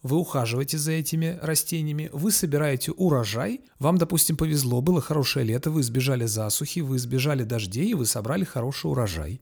Вы 0.01 0.17
ухаживаете 0.17 0.79
за 0.79 0.93
этими 0.93 1.39
растениями, 1.41 2.09
вы 2.11 2.31
собираете 2.31 2.91
урожай, 2.91 3.61
вам, 3.77 3.97
допустим, 3.97 4.35
повезло, 4.35 4.81
было 4.81 5.01
хорошее 5.01 5.45
лето, 5.45 5.69
вы 5.69 5.81
избежали 5.81 6.25
засухи, 6.25 6.79
вы 6.79 6.97
избежали 6.97 7.43
дождей, 7.43 7.91
и 7.91 7.93
вы 7.93 8.07
собрали 8.07 8.43
хороший 8.43 8.89
урожай. 8.89 9.39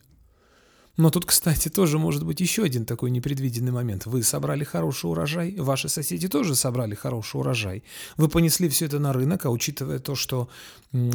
Но 0.98 1.10
тут, 1.10 1.26
кстати, 1.26 1.70
тоже 1.70 1.98
может 1.98 2.26
быть 2.26 2.42
еще 2.42 2.64
один 2.64 2.86
такой 2.86 3.12
непредвиденный 3.12 3.72
момент. 3.72 4.06
Вы 4.06 4.24
собрали 4.24 4.64
хороший 4.64 5.10
урожай, 5.10 5.56
ваши 5.58 5.88
соседи 5.88 6.28
тоже 6.28 6.56
собрали 6.56 6.96
хороший 6.96 7.38
урожай. 7.38 7.84
Вы 8.18 8.28
понесли 8.28 8.68
все 8.68 8.86
это 8.86 9.00
на 9.00 9.14
рынок, 9.14 9.46
а 9.46 9.50
учитывая 9.50 10.00
то, 10.00 10.16
что 10.16 10.50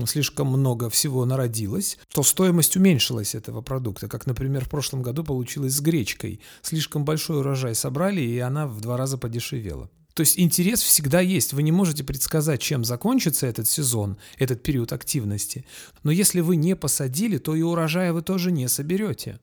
слишком 0.06 0.49
много 0.49 0.88
всего 0.88 1.25
народилось, 1.26 1.99
то 2.09 2.23
стоимость 2.23 2.76
уменьшилась 2.76 3.35
этого 3.35 3.61
продукта. 3.61 4.09
Как, 4.09 4.26
например, 4.26 4.64
в 4.64 4.71
прошлом 4.71 5.02
году 5.02 5.25
получилось 5.25 5.75
с 5.75 5.80
гречкой. 5.80 6.40
Слишком 6.62 7.04
большой 7.04 7.40
урожай 7.40 7.75
собрали, 7.75 8.23
и 8.23 8.38
она 8.38 8.66
в 8.66 8.80
два 8.80 8.97
раза 8.97 9.18
подешевела. 9.18 9.90
То 10.14 10.23
есть 10.23 10.38
интерес 10.38 10.80
всегда 10.80 11.21
есть. 11.21 11.52
Вы 11.52 11.62
не 11.62 11.73
можете 11.73 12.02
предсказать, 12.02 12.62
чем 12.62 12.85
закончится 12.85 13.47
этот 13.47 13.68
сезон, 13.68 14.16
этот 14.38 14.62
период 14.62 14.95
активности. 14.95 15.66
Но 16.04 16.11
если 16.11 16.40
вы 16.40 16.56
не 16.56 16.75
посадили, 16.75 17.37
то 17.37 17.54
и 17.54 17.61
урожая 17.61 18.14
вы 18.14 18.23
тоже 18.23 18.50
не 18.50 18.66
соберете 18.66 19.38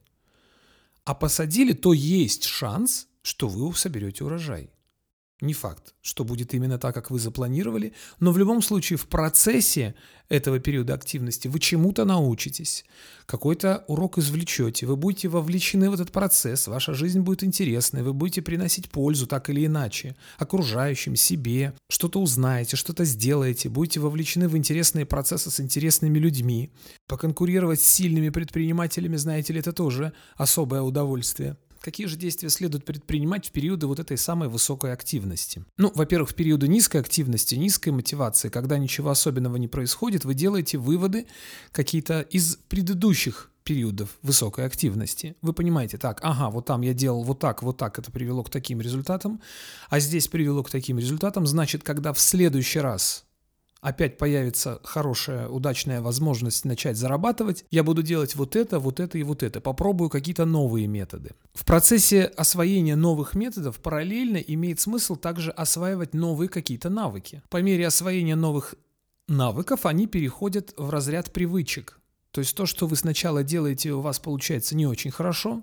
а 1.05 1.13
посадили, 1.13 1.73
то 1.73 1.93
есть 1.93 2.45
шанс, 2.45 3.07
что 3.21 3.47
вы 3.47 3.73
соберете 3.75 4.23
урожай. 4.23 4.69
Не 5.43 5.53
факт, 5.53 5.93
что 6.01 6.23
будет 6.23 6.53
именно 6.53 6.77
так, 6.77 6.95
как 6.95 7.11
вы 7.11 7.19
запланировали, 7.19 7.91
но 8.21 8.31
в 8.31 8.37
любом 8.37 8.61
случае 8.61 8.95
в 8.95 9.07
процессе 9.07 9.93
этого 10.29 10.57
периода 10.59 10.93
активности 10.93 11.49
вы 11.49 11.59
чему-то 11.59 12.05
научитесь, 12.05 12.85
какой-то 13.25 13.83
урок 13.89 14.17
извлечете, 14.17 14.85
вы 14.85 14.95
будете 14.95 15.27
вовлечены 15.27 15.89
в 15.89 15.95
этот 15.95 16.13
процесс, 16.13 16.69
ваша 16.69 16.93
жизнь 16.93 17.19
будет 17.19 17.43
интересной, 17.43 18.03
вы 18.03 18.13
будете 18.13 18.41
приносить 18.41 18.89
пользу 18.89 19.27
так 19.27 19.49
или 19.49 19.65
иначе 19.65 20.15
окружающим, 20.37 21.17
себе, 21.17 21.73
что-то 21.89 22.21
узнаете, 22.21 22.77
что-то 22.77 23.03
сделаете, 23.03 23.67
будете 23.67 23.99
вовлечены 23.99 24.47
в 24.47 24.55
интересные 24.55 25.05
процессы 25.05 25.51
с 25.51 25.59
интересными 25.59 26.19
людьми. 26.19 26.71
Поконкурировать 27.05 27.81
с 27.81 27.85
сильными 27.85 28.29
предпринимателями, 28.29 29.17
знаете 29.17 29.51
ли, 29.51 29.59
это 29.59 29.73
тоже 29.73 30.13
особое 30.37 30.83
удовольствие. 30.83 31.57
Какие 31.83 32.07
же 32.07 32.15
действия 32.15 32.49
следует 32.49 32.85
предпринимать 32.85 33.47
в 33.47 33.51
периоды 33.51 33.87
вот 33.87 33.99
этой 33.99 34.17
самой 34.17 34.47
высокой 34.47 34.93
активности? 34.93 35.65
Ну, 35.75 35.91
во-первых, 35.93 36.29
в 36.29 36.33
периоды 36.33 36.69
низкой 36.69 37.01
активности, 37.01 37.55
низкой 37.55 37.89
мотивации, 37.89 38.47
когда 38.47 38.77
ничего 38.77 39.09
особенного 39.09 39.57
не 39.57 39.67
происходит, 39.67 40.23
вы 40.23 40.33
делаете 40.33 40.77
выводы 40.77 41.27
какие-то 41.73 42.21
из 42.21 42.55
предыдущих 42.69 43.51
периодов 43.65 44.17
высокой 44.21 44.65
активности. 44.65 45.35
Вы 45.41 45.51
понимаете, 45.51 45.97
так, 45.97 46.21
ага, 46.23 46.49
вот 46.49 46.65
там 46.65 46.83
я 46.83 46.93
делал 46.93 47.23
вот 47.23 47.39
так, 47.39 47.61
вот 47.63 47.75
так, 47.75 47.99
это 47.99 48.11
привело 48.11 48.43
к 48.43 48.49
таким 48.49 48.79
результатам, 48.79 49.41
а 49.89 49.99
здесь 49.99 50.29
привело 50.29 50.63
к 50.63 50.69
таким 50.69 50.99
результатам, 50.99 51.45
значит, 51.45 51.83
когда 51.83 52.13
в 52.13 52.19
следующий 52.19 52.79
раз 52.79 53.25
опять 53.83 54.17
появится 54.17 54.79
хорошая, 54.83 55.49
удачная 55.49 56.01
возможность 56.01 56.63
начать 56.63 56.97
зарабатывать, 56.97 57.65
я 57.69 57.83
буду 57.83 58.01
делать 58.01 58.33
вот 58.35 58.55
это, 58.55 58.79
вот 58.79 58.99
это 58.99 59.17
и 59.17 59.23
вот 59.23 59.43
это. 59.43 59.59
Попробую 59.59 60.09
какие-то 60.09 60.45
новые 60.45 60.87
методы. 60.87 61.31
В 61.53 61.65
процессе 61.65 62.23
освоения 62.23 62.95
новых 62.95 63.35
методов 63.35 63.79
параллельно 63.79 64.37
имеет 64.37 64.79
смысл 64.79 65.17
также 65.17 65.51
осваивать 65.51 66.13
новые 66.13 66.47
какие-то 66.47 66.89
навыки. 66.89 67.43
По 67.49 67.61
мере 67.61 67.85
освоения 67.85 68.35
новых 68.35 68.75
навыков 69.27 69.85
они 69.85 70.07
переходят 70.07 70.73
в 70.77 70.89
разряд 70.89 71.33
привычек. 71.33 71.99
То 72.31 72.39
есть 72.39 72.55
то, 72.55 72.65
что 72.65 72.87
вы 72.87 72.95
сначала 72.95 73.43
делаете, 73.43 73.91
у 73.91 73.99
вас 73.99 74.17
получается 74.17 74.75
не 74.77 74.87
очень 74.87 75.11
хорошо, 75.11 75.61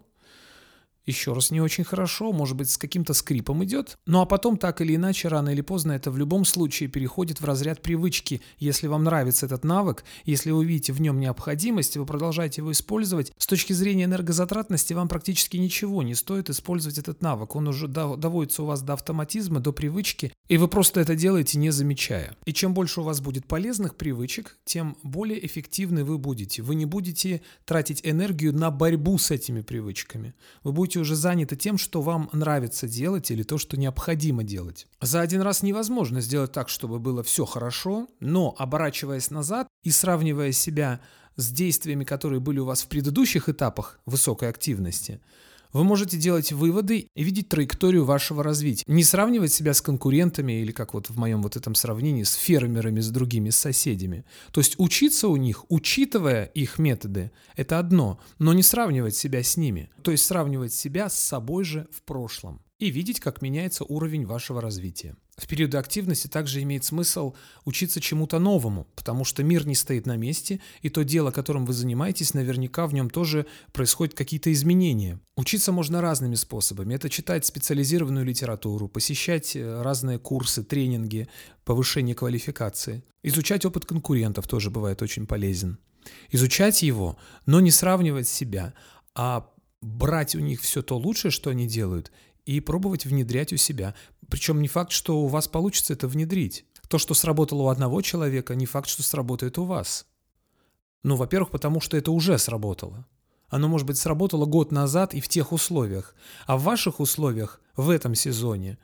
еще 1.06 1.32
раз 1.32 1.50
не 1.50 1.60
очень 1.60 1.84
хорошо, 1.84 2.32
может 2.32 2.56
быть, 2.56 2.70
с 2.70 2.78
каким-то 2.78 3.14
скрипом 3.14 3.64
идет. 3.64 3.98
Ну 4.06 4.20
а 4.20 4.26
потом, 4.26 4.56
так 4.56 4.80
или 4.80 4.96
иначе, 4.96 5.28
рано 5.28 5.50
или 5.50 5.60
поздно 5.60 5.92
это 5.92 6.10
в 6.10 6.18
любом 6.18 6.44
случае 6.44 6.88
переходит 6.88 7.40
в 7.40 7.44
разряд 7.44 7.82
привычки. 7.82 8.42
Если 8.58 8.86
вам 8.86 9.04
нравится 9.04 9.46
этот 9.46 9.64
навык, 9.64 10.04
если 10.24 10.50
вы 10.50 10.64
видите 10.64 10.92
в 10.92 11.00
нем 11.00 11.18
необходимость, 11.18 11.96
вы 11.96 12.06
продолжаете 12.06 12.60
его 12.60 12.72
использовать, 12.72 13.32
с 13.38 13.46
точки 13.46 13.72
зрения 13.72 14.04
энергозатратности 14.04 14.92
вам 14.92 15.08
практически 15.08 15.56
ничего 15.56 16.02
не 16.02 16.14
стоит 16.14 16.50
использовать 16.50 16.98
этот 16.98 17.22
навык. 17.22 17.56
Он 17.56 17.68
уже 17.68 17.88
доводится 17.88 18.62
у 18.62 18.66
вас 18.66 18.82
до 18.82 18.94
автоматизма, 18.94 19.60
до 19.60 19.72
привычки, 19.72 20.32
и 20.48 20.56
вы 20.56 20.68
просто 20.68 21.00
это 21.00 21.14
делаете 21.14 21.58
не 21.58 21.70
замечая. 21.70 22.36
И 22.44 22.52
чем 22.52 22.74
больше 22.74 23.00
у 23.00 23.04
вас 23.04 23.20
будет 23.20 23.46
полезных 23.46 23.96
привычек, 23.96 24.58
тем 24.64 24.96
более 25.02 25.44
эффективны 25.44 26.04
вы 26.04 26.18
будете. 26.18 26.62
Вы 26.62 26.74
не 26.74 26.86
будете 26.86 27.42
тратить 27.64 28.00
энергию 28.04 28.52
на 28.52 28.70
борьбу 28.70 29.16
с 29.16 29.30
этими 29.30 29.60
привычками. 29.60 30.34
Вы 30.62 30.72
будете 30.72 30.89
уже 30.98 31.14
заняты 31.14 31.56
тем, 31.56 31.78
что 31.78 32.02
вам 32.02 32.28
нравится 32.32 32.88
делать 32.88 33.30
или 33.30 33.42
то, 33.42 33.58
что 33.58 33.78
необходимо 33.78 34.42
делать. 34.42 34.86
За 35.00 35.20
один 35.20 35.42
раз 35.42 35.62
невозможно 35.62 36.20
сделать 36.20 36.52
так, 36.52 36.68
чтобы 36.68 36.98
было 36.98 37.22
все 37.22 37.44
хорошо, 37.44 38.08
но 38.20 38.54
оборачиваясь 38.58 39.30
назад 39.30 39.68
и 39.82 39.90
сравнивая 39.90 40.52
себя 40.52 41.00
с 41.36 41.50
действиями, 41.50 42.04
которые 42.04 42.40
были 42.40 42.58
у 42.58 42.64
вас 42.64 42.82
в 42.82 42.88
предыдущих 42.88 43.48
этапах 43.48 44.00
высокой 44.06 44.48
активности, 44.48 45.20
вы 45.72 45.84
можете 45.84 46.16
делать 46.16 46.52
выводы 46.52 47.08
и 47.14 47.24
видеть 47.24 47.48
траекторию 47.48 48.04
вашего 48.04 48.42
развития. 48.42 48.84
Не 48.86 49.04
сравнивать 49.04 49.52
себя 49.52 49.74
с 49.74 49.80
конкурентами 49.80 50.60
или, 50.60 50.72
как 50.72 50.94
вот 50.94 51.10
в 51.10 51.18
моем 51.18 51.42
вот 51.42 51.56
этом 51.56 51.74
сравнении, 51.74 52.22
с 52.22 52.34
фермерами, 52.34 53.00
с 53.00 53.10
другими, 53.10 53.50
с 53.50 53.56
соседями. 53.56 54.24
То 54.52 54.60
есть 54.60 54.74
учиться 54.78 55.28
у 55.28 55.36
них, 55.36 55.64
учитывая 55.68 56.44
их 56.44 56.78
методы, 56.78 57.30
это 57.56 57.78
одно, 57.78 58.20
но 58.38 58.52
не 58.52 58.62
сравнивать 58.62 59.14
себя 59.14 59.42
с 59.42 59.56
ними. 59.56 59.90
То 60.02 60.10
есть 60.10 60.24
сравнивать 60.24 60.72
себя 60.72 61.08
с 61.08 61.18
собой 61.18 61.64
же 61.64 61.86
в 61.92 62.02
прошлом 62.02 62.62
и 62.80 62.90
видеть, 62.90 63.20
как 63.20 63.42
меняется 63.42 63.84
уровень 63.84 64.26
вашего 64.26 64.60
развития. 64.60 65.14
В 65.40 65.46
периоды 65.46 65.78
активности 65.78 66.26
также 66.26 66.60
имеет 66.62 66.84
смысл 66.84 67.34
учиться 67.64 67.98
чему-то 67.98 68.38
новому, 68.38 68.86
потому 68.94 69.24
что 69.24 69.42
мир 69.42 69.66
не 69.66 69.74
стоит 69.74 70.04
на 70.04 70.18
месте, 70.18 70.60
и 70.82 70.90
то 70.90 71.02
дело, 71.02 71.30
которым 71.30 71.64
вы 71.64 71.72
занимаетесь, 71.72 72.34
наверняка 72.34 72.86
в 72.86 72.92
нем 72.92 73.08
тоже 73.08 73.46
происходят 73.72 74.14
какие-то 74.14 74.52
изменения. 74.52 75.18
Учиться 75.36 75.72
можно 75.72 76.02
разными 76.02 76.34
способами. 76.34 76.94
Это 76.94 77.08
читать 77.08 77.46
специализированную 77.46 78.26
литературу, 78.26 78.86
посещать 78.86 79.56
э, 79.56 79.80
разные 79.80 80.18
курсы, 80.18 80.62
тренинги, 80.62 81.26
повышение 81.64 82.14
квалификации. 82.14 83.02
Изучать 83.22 83.64
опыт 83.64 83.86
конкурентов 83.86 84.46
тоже 84.46 84.68
бывает 84.68 85.00
очень 85.00 85.26
полезен. 85.26 85.78
Изучать 86.30 86.82
его, 86.82 87.16
но 87.46 87.60
не 87.60 87.70
сравнивать 87.70 88.28
себя, 88.28 88.74
а 89.14 89.48
брать 89.80 90.34
у 90.34 90.40
них 90.40 90.60
все 90.60 90.82
то 90.82 90.98
лучшее, 90.98 91.30
что 91.30 91.48
они 91.48 91.66
делают, 91.66 92.12
и 92.46 92.60
пробовать 92.60 93.06
внедрять 93.06 93.52
у 93.52 93.56
себя. 93.56 93.94
Причем 94.30 94.62
не 94.62 94.68
факт, 94.68 94.92
что 94.92 95.20
у 95.20 95.26
вас 95.26 95.48
получится 95.48 95.92
это 95.92 96.08
внедрить. 96.08 96.64
То, 96.88 96.98
что 96.98 97.14
сработало 97.14 97.62
у 97.62 97.68
одного 97.68 98.00
человека, 98.02 98.54
не 98.54 98.66
факт, 98.66 98.88
что 98.88 99.02
сработает 99.02 99.58
у 99.58 99.64
вас. 99.64 100.06
Ну, 101.02 101.16
во-первых, 101.16 101.50
потому 101.50 101.80
что 101.80 101.96
это 101.96 102.10
уже 102.10 102.38
сработало. 102.38 103.06
Оно, 103.48 103.68
может 103.68 103.86
быть, 103.86 103.98
сработало 103.98 104.46
год 104.46 104.70
назад 104.70 105.14
и 105.14 105.20
в 105.20 105.28
тех 105.28 105.52
условиях. 105.52 106.14
А 106.46 106.56
в 106.56 106.62
ваших 106.62 107.00
условиях 107.00 107.60
в 107.76 107.90
этом 107.90 108.14
сезоне 108.14 108.78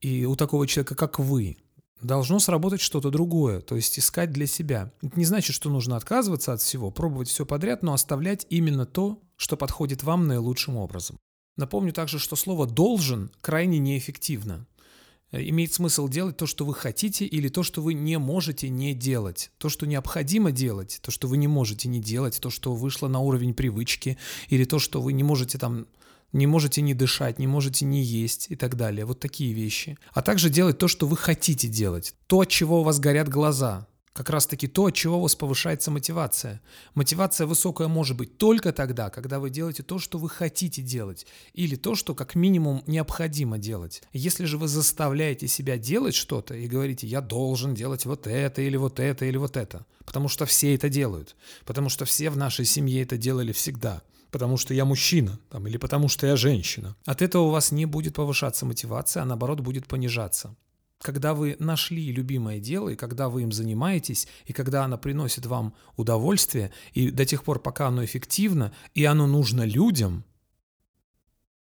и 0.00 0.24
у 0.26 0.36
такого 0.36 0.66
человека, 0.66 0.94
как 0.94 1.18
вы, 1.18 1.58
должно 2.02 2.38
сработать 2.38 2.80
что-то 2.80 3.10
другое, 3.10 3.60
то 3.60 3.76
есть 3.76 3.98
искать 3.98 4.30
для 4.32 4.46
себя. 4.46 4.92
Это 5.02 5.18
не 5.18 5.24
значит, 5.24 5.54
что 5.54 5.70
нужно 5.70 5.96
отказываться 5.96 6.52
от 6.52 6.60
всего, 6.60 6.90
пробовать 6.90 7.28
все 7.28 7.46
подряд, 7.46 7.82
но 7.82 7.94
оставлять 7.94 8.46
именно 8.50 8.84
то, 8.86 9.22
что 9.36 9.56
подходит 9.56 10.02
вам 10.02 10.26
наилучшим 10.26 10.76
образом. 10.76 11.18
Напомню 11.56 11.92
также, 11.92 12.18
что 12.18 12.36
слово 12.36 12.66
«должен» 12.66 13.30
крайне 13.40 13.78
неэффективно. 13.78 14.66
Э, 15.30 15.42
имеет 15.48 15.72
смысл 15.72 16.08
делать 16.08 16.36
то, 16.36 16.46
что 16.46 16.64
вы 16.64 16.74
хотите, 16.74 17.26
или 17.26 17.48
то, 17.48 17.62
что 17.62 17.82
вы 17.82 17.94
не 17.94 18.18
можете 18.18 18.68
не 18.68 18.94
делать. 18.94 19.50
То, 19.58 19.68
что 19.68 19.86
необходимо 19.86 20.52
делать, 20.52 20.98
то, 21.02 21.10
что 21.10 21.28
вы 21.28 21.36
не 21.36 21.48
можете 21.48 21.88
не 21.88 22.00
делать, 22.00 22.40
то, 22.40 22.50
что 22.50 22.74
вышло 22.74 23.08
на 23.08 23.20
уровень 23.20 23.54
привычки, 23.54 24.18
или 24.48 24.64
то, 24.64 24.78
что 24.78 25.00
вы 25.00 25.12
не 25.12 25.22
можете 25.22 25.58
там 25.58 25.86
не 26.32 26.48
можете 26.48 26.82
не 26.82 26.94
дышать, 26.94 27.38
не 27.38 27.46
можете 27.46 27.84
не 27.84 28.02
есть 28.02 28.46
и 28.50 28.56
так 28.56 28.76
далее. 28.76 29.04
Вот 29.04 29.20
такие 29.20 29.52
вещи. 29.52 29.96
А 30.12 30.20
также 30.20 30.50
делать 30.50 30.78
то, 30.78 30.88
что 30.88 31.06
вы 31.06 31.16
хотите 31.16 31.68
делать. 31.68 32.16
То, 32.26 32.40
от 32.40 32.48
чего 32.48 32.80
у 32.80 32.82
вас 32.82 32.98
горят 32.98 33.28
глаза 33.28 33.86
как 34.14 34.30
раз-таки 34.30 34.68
то, 34.68 34.86
от 34.86 34.94
чего 34.94 35.18
у 35.18 35.22
вас 35.22 35.34
повышается 35.34 35.90
мотивация. 35.90 36.62
Мотивация 36.94 37.48
высокая 37.48 37.88
может 37.88 38.16
быть 38.16 38.38
только 38.38 38.72
тогда, 38.72 39.10
когда 39.10 39.40
вы 39.40 39.50
делаете 39.50 39.82
то, 39.82 39.98
что 39.98 40.18
вы 40.18 40.30
хотите 40.30 40.82
делать, 40.82 41.26
или 41.52 41.74
то, 41.74 41.96
что 41.96 42.14
как 42.14 42.36
минимум 42.36 42.84
необходимо 42.86 43.58
делать. 43.58 44.02
Если 44.12 44.44
же 44.44 44.56
вы 44.56 44.68
заставляете 44.68 45.48
себя 45.48 45.78
делать 45.78 46.14
что-то 46.14 46.54
и 46.54 46.68
говорите, 46.68 47.08
я 47.08 47.20
должен 47.20 47.74
делать 47.74 48.06
вот 48.06 48.28
это, 48.28 48.62
или 48.62 48.76
вот 48.76 49.00
это, 49.00 49.24
или 49.24 49.36
вот 49.36 49.56
это, 49.56 49.84
потому 50.06 50.28
что 50.28 50.46
все 50.46 50.76
это 50.76 50.88
делают, 50.88 51.34
потому 51.64 51.88
что 51.88 52.04
все 52.04 52.30
в 52.30 52.36
нашей 52.36 52.66
семье 52.66 53.02
это 53.02 53.16
делали 53.16 53.50
всегда, 53.50 54.00
потому 54.30 54.56
что 54.56 54.74
я 54.74 54.84
мужчина, 54.84 55.40
там, 55.50 55.66
или 55.66 55.76
потому 55.76 56.08
что 56.08 56.28
я 56.28 56.36
женщина. 56.36 56.94
От 57.04 57.20
этого 57.20 57.42
у 57.42 57.50
вас 57.50 57.72
не 57.72 57.84
будет 57.84 58.14
повышаться 58.14 58.64
мотивация, 58.64 59.24
а 59.24 59.26
наоборот 59.26 59.58
будет 59.58 59.88
понижаться. 59.88 60.54
Когда 61.04 61.34
вы 61.34 61.56
нашли 61.58 62.10
любимое 62.10 62.58
дело, 62.58 62.88
и 62.88 62.96
когда 62.96 63.28
вы 63.28 63.42
им 63.42 63.52
занимаетесь, 63.52 64.26
и 64.46 64.54
когда 64.54 64.84
оно 64.84 64.96
приносит 64.96 65.44
вам 65.44 65.74
удовольствие, 65.96 66.72
и 66.94 67.10
до 67.10 67.26
тех 67.26 67.44
пор, 67.44 67.60
пока 67.60 67.88
оно 67.88 68.02
эффективно, 68.02 68.72
и 68.94 69.04
оно 69.04 69.26
нужно 69.26 69.66
людям, 69.66 70.24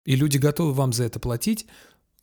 и 0.05 0.17
люди 0.17 0.37
готовы 0.37 0.73
вам 0.73 0.93
за 0.93 1.05
это 1.05 1.21
платить, 1.21 1.67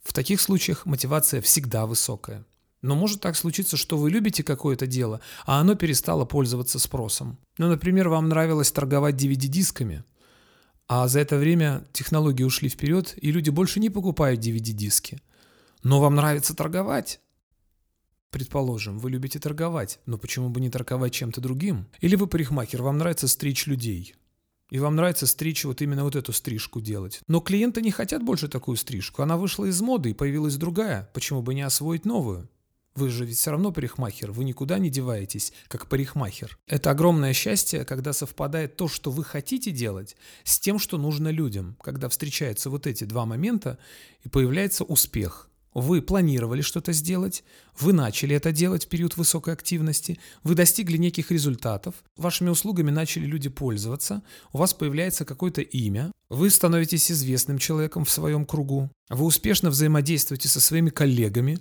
в 0.02 0.12
таких 0.12 0.38
случаях 0.40 0.84
мотивация 0.84 1.40
всегда 1.40 1.86
высокая. 1.86 2.44
Но 2.82 2.94
может 2.94 3.22
так 3.22 3.36
случиться, 3.36 3.78
что 3.78 3.96
вы 3.96 4.10
любите 4.10 4.44
какое-то 4.44 4.86
дело, 4.86 5.20
а 5.46 5.60
оно 5.60 5.76
перестало 5.76 6.26
пользоваться 6.26 6.78
спросом. 6.78 7.38
Ну, 7.56 7.68
например, 7.68 8.10
вам 8.10 8.28
нравилось 8.28 8.70
торговать 8.70 9.14
DVD-дисками, 9.14 10.04
а 10.86 11.08
за 11.08 11.20
это 11.20 11.38
время 11.38 11.86
технологии 11.92 12.44
ушли 12.44 12.68
вперед, 12.68 13.14
и 13.16 13.32
люди 13.32 13.48
больше 13.48 13.80
не 13.80 13.88
покупают 13.88 14.40
DVD-диски. 14.40 15.22
Но 15.82 16.00
вам 16.00 16.14
нравится 16.14 16.54
торговать. 16.54 17.20
Предположим, 18.30 18.98
вы 18.98 19.10
любите 19.10 19.38
торговать, 19.38 20.00
но 20.04 20.18
почему 20.18 20.50
бы 20.50 20.60
не 20.60 20.68
торговать 20.68 21.14
чем-то 21.14 21.40
другим? 21.40 21.88
Или 22.00 22.14
вы 22.14 22.26
парикмахер, 22.26 22.82
вам 22.82 22.98
нравится 22.98 23.26
стричь 23.26 23.66
людей. 23.66 24.14
И 24.70 24.78
вам 24.78 24.96
нравится 24.96 25.26
стричь 25.26 25.64
вот 25.64 25.80
именно 25.80 26.04
вот 26.04 26.14
эту 26.14 26.34
стрижку 26.34 26.80
делать. 26.82 27.22
Но 27.26 27.40
клиенты 27.40 27.80
не 27.80 27.90
хотят 27.90 28.22
больше 28.22 28.48
такую 28.48 28.76
стрижку. 28.76 29.22
Она 29.22 29.38
вышла 29.38 29.64
из 29.64 29.80
моды 29.80 30.10
и 30.10 30.14
появилась 30.14 30.56
другая. 30.56 31.08
Почему 31.14 31.40
бы 31.40 31.54
не 31.54 31.62
освоить 31.62 32.04
новую? 32.04 32.50
Вы 32.94 33.10
же 33.10 33.24
ведь 33.24 33.38
все 33.38 33.52
равно 33.52 33.70
парикмахер, 33.70 34.32
вы 34.32 34.42
никуда 34.42 34.78
не 34.78 34.90
деваетесь, 34.90 35.52
как 35.68 35.86
парикмахер. 35.86 36.58
Это 36.66 36.90
огромное 36.90 37.32
счастье, 37.32 37.84
когда 37.84 38.12
совпадает 38.12 38.76
то, 38.76 38.88
что 38.88 39.12
вы 39.12 39.22
хотите 39.22 39.70
делать, 39.70 40.16
с 40.42 40.58
тем, 40.58 40.80
что 40.80 40.98
нужно 40.98 41.28
людям. 41.28 41.76
Когда 41.80 42.08
встречаются 42.08 42.70
вот 42.70 42.88
эти 42.88 43.04
два 43.04 43.24
момента, 43.24 43.78
и 44.24 44.28
появляется 44.28 44.82
успех. 44.82 45.48
Вы 45.80 46.02
планировали 46.02 46.60
что-то 46.60 46.92
сделать, 46.92 47.44
вы 47.78 47.92
начали 47.92 48.34
это 48.34 48.50
делать 48.50 48.86
в 48.86 48.88
период 48.88 49.16
высокой 49.16 49.54
активности, 49.54 50.18
вы 50.42 50.54
достигли 50.54 50.96
неких 50.96 51.30
результатов, 51.30 51.94
вашими 52.16 52.48
услугами 52.48 52.90
начали 52.90 53.26
люди 53.26 53.48
пользоваться, 53.48 54.22
у 54.52 54.58
вас 54.58 54.74
появляется 54.74 55.24
какое-то 55.24 55.60
имя, 55.60 56.10
вы 56.28 56.50
становитесь 56.50 57.12
известным 57.12 57.58
человеком 57.58 58.04
в 58.04 58.10
своем 58.10 58.44
кругу, 58.44 58.90
вы 59.08 59.24
успешно 59.24 59.70
взаимодействуете 59.70 60.48
со 60.48 60.60
своими 60.60 60.90
коллегами 60.90 61.58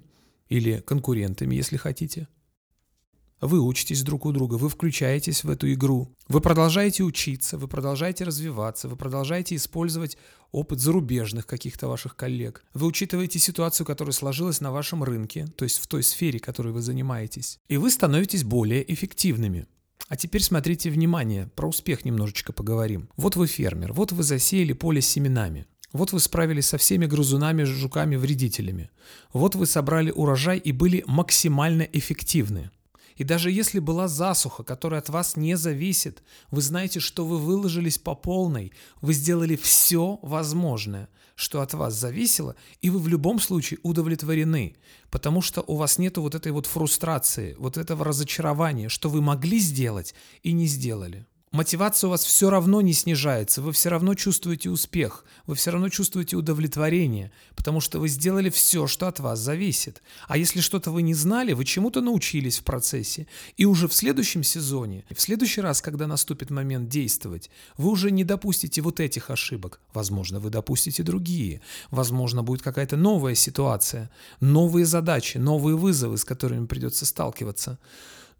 или 0.50 0.80
конкурентами, 0.80 1.56
если 1.56 1.78
хотите. 1.78 2.28
Вы 3.39 3.62
учитесь 3.62 4.01
друг 4.01 4.25
у 4.25 4.32
друга, 4.32 4.56
вы 4.56 4.67
включаетесь 4.67 5.44
в 5.44 5.50
эту 5.50 5.72
игру, 5.74 6.12
вы 6.27 6.41
продолжаете 6.41 7.03
учиться, 7.03 7.60
вы 7.60 7.67
продолжаете 7.67 8.24
развиваться, 8.24 8.88
вы 8.88 8.96
продолжаете 8.96 9.56
использовать 9.56 10.17
опыт 10.51 10.79
зарубежных 10.79 11.46
каких-то 11.46 11.88
ваших 11.88 12.15
коллег. 12.15 12.63
Вы 12.74 12.88
учитываете 12.88 13.38
ситуацию, 13.38 13.86
которая 13.86 14.13
сложилась 14.13 14.60
на 14.60 14.72
вашем 14.72 15.03
рынке, 15.03 15.46
то 15.56 15.65
есть 15.65 15.77
в 15.77 15.86
той 15.86 16.01
сфере, 16.01 16.39
которой 16.39 16.74
вы 16.74 16.82
занимаетесь. 16.82 17.60
И 17.67 17.77
вы 17.77 17.91
становитесь 17.91 18.44
более 18.44 18.91
эффективными. 18.91 19.67
А 20.08 20.15
теперь 20.15 20.41
смотрите 20.41 20.89
внимание, 20.89 21.48
про 21.56 21.67
успех 21.67 22.06
немножечко 22.06 22.53
поговорим. 22.53 23.10
Вот 23.17 23.36
вы 23.36 23.46
фермер, 23.46 23.94
вот 23.94 24.13
вы 24.13 24.24
засеяли 24.24 24.74
поле 24.74 25.01
с 25.01 25.08
семенами. 25.08 25.67
Вот 25.94 26.12
вы 26.12 26.20
справились 26.20 26.67
со 26.67 26.77
всеми 26.77 27.06
грызунами, 27.06 27.63
жуками, 27.63 28.15
вредителями. 28.15 28.89
Вот 29.32 29.56
вы 29.56 29.65
собрали 29.65 30.12
урожай 30.12 30.58
и 30.58 30.72
были 30.72 31.03
максимально 31.08 31.84
эффективны. 31.84 32.72
И 33.18 33.24
даже 33.24 33.52
если 33.52 33.80
была 33.80 34.08
засуха, 34.08 34.64
которая 34.64 35.02
от 35.02 35.10
вас 35.10 35.36
не 35.36 35.58
зависит, 35.58 36.24
вы 36.52 36.62
знаете, 36.62 37.00
что 37.00 37.26
вы 37.26 37.38
выложились 37.38 37.98
по 37.98 38.16
полной, 38.16 38.72
вы 39.02 39.14
сделали 39.14 39.56
все 39.56 40.20
возможное, 40.22 41.10
что 41.36 41.62
от 41.62 41.74
вас 41.74 41.96
зависело, 41.96 42.56
и 42.82 42.90
вы 42.90 43.00
в 43.00 43.08
любом 43.08 43.40
случае 43.40 43.80
удовлетворены, 43.84 44.76
потому 45.10 45.42
что 45.42 45.64
у 45.68 45.76
вас 45.76 45.98
нет 45.98 46.18
вот 46.18 46.36
этой 46.36 46.52
вот 46.52 46.68
фрустрации, 46.68 47.56
вот 47.58 47.78
этого 47.78 48.06
разочарования, 48.06 48.90
что 48.90 49.10
вы 49.10 49.22
могли 49.22 49.60
сделать 49.60 50.14
и 50.44 50.52
не 50.52 50.68
сделали. 50.68 51.26
Мотивация 51.54 52.10
у 52.10 52.12
вас 52.12 52.25
все 52.25 52.50
равно 52.50 52.82
не 52.82 52.92
снижается, 52.92 53.62
вы 53.62 53.72
все 53.72 53.88
равно 53.88 54.16
чувствуете 54.16 54.70
успех, 54.70 55.24
вы 55.46 55.56
все 55.56 55.72
равно 55.72 55.88
чувствуете 55.88 56.36
удовлетворение, 56.36 57.32
потому 57.56 57.80
что 57.80 58.00
вы 58.00 58.10
сделали 58.10 58.50
все, 58.50 58.86
что 58.86 59.07
от 59.07 59.22
вас 59.22 59.40
зависит. 59.40 60.01
А 60.27 60.38
если 60.38 60.60
что-то 60.60 60.92
вы 60.92 61.03
не 61.03 61.14
знали, 61.14 61.53
вы 61.53 61.64
чему-то 61.64 62.01
научились 62.01 62.60
в 62.60 62.66
процессе. 62.66 63.27
И 63.55 63.64
уже 63.64 63.88
в 63.88 63.94
следующем 63.94 64.44
сезоне, 64.44 65.05
в 65.10 65.22
следующий 65.22 65.62
раз, 65.62 65.81
когда 65.81 66.05
наступит 66.05 66.50
момент 66.50 66.90
действовать, 66.90 67.50
вы 67.77 67.92
уже 67.92 68.12
не 68.12 68.25
допустите 68.25 68.81
вот 68.81 69.00
этих 69.00 69.29
ошибок. 69.29 69.79
Возможно, 69.94 70.42
вы 70.42 70.50
допустите 70.50 71.01
другие. 71.01 71.62
Возможно, 71.92 72.44
будет 72.44 72.62
какая-то 72.62 72.98
новая 72.98 73.36
ситуация, 73.36 74.12
новые 74.42 74.86
задачи, 74.86 75.38
новые 75.38 75.77
вызовы, 75.77 76.18
с 76.18 76.25
которыми 76.25 76.66
придется 76.66 77.05
сталкиваться. 77.05 77.79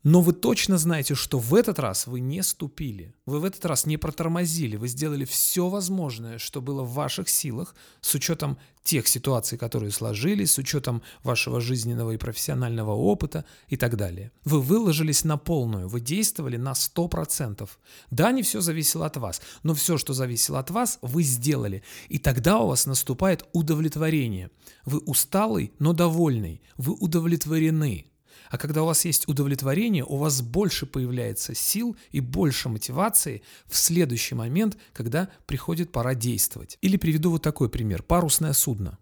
Но 0.10 0.22
вы 0.22 0.32
точно 0.32 0.78
знаете, 0.78 1.16
что 1.16 1.38
в 1.38 1.54
этот 1.54 1.80
раз 1.80 2.08
вы 2.08 2.22
не 2.22 2.42
ступили, 2.42 3.14
вы 3.26 3.42
в 3.42 3.44
этот 3.44 3.66
раз 3.66 3.86
не 3.86 3.98
протормозили, 3.98 4.78
вы 4.78 4.88
сделали 4.88 5.26
все 5.26 5.68
возможное, 5.68 6.38
что 6.38 6.62
было 6.62 6.84
в 6.84 6.94
ваших 6.94 7.28
силах, 7.28 7.76
с 8.00 8.16
учетом 8.16 8.58
тех 8.86 9.06
ситуаций, 9.06 9.58
которые 9.58 9.92
сложились, 9.92 10.54
с 10.54 10.60
учетом 10.60 11.02
вашего 11.24 11.60
жизненного 11.60 12.12
и 12.12 12.18
профессионального 12.18 12.92
опыта 12.92 13.44
и 13.68 13.76
так 13.76 13.98
далее. 13.98 14.32
Вы 14.46 14.62
выложились 14.62 15.26
на 15.26 15.36
полную, 15.36 15.90
вы 15.90 16.00
действовали 16.00 16.56
на 16.56 16.72
100%. 16.72 17.70
Да, 18.10 18.32
не 18.32 18.44
все 18.44 18.62
зависело 18.62 19.08
от 19.08 19.18
вас, 19.18 19.42
но 19.64 19.74
все, 19.74 19.98
что 19.98 20.14
зависело 20.14 20.60
от 20.60 20.70
вас, 20.70 21.00
вы 21.02 21.24
сделали. 21.24 21.84
И 22.08 22.18
тогда 22.18 22.60
у 22.60 22.68
вас 22.70 22.86
наступает 22.86 23.44
удовлетворение. 23.52 24.52
Вы 24.86 25.00
усталый, 25.00 25.74
но 25.80 25.92
довольный, 25.92 26.62
вы 26.78 26.94
удовлетворены. 26.94 28.06
А 28.50 28.58
когда 28.58 28.84
у 28.84 28.86
вас 28.86 29.06
есть 29.06 29.28
удовлетворение, 29.28 30.04
у 30.04 30.18
вас 30.18 30.42
больше 30.42 30.86
появляется 30.86 31.56
сил 31.56 31.96
и 32.12 32.20
больше 32.20 32.70
мотивации 32.70 33.42
в 33.66 33.76
следующий 33.78 34.36
момент, 34.36 34.78
когда 34.94 35.30
приходит 35.46 35.92
пора 35.92 36.16
действовать. 36.16 36.78
Или 36.82 36.98
приведу 36.98 37.32
вот 37.32 37.42
такой 37.42 37.70
пример. 37.70 38.04
Парусное 38.04 38.54
судно, 38.54 38.98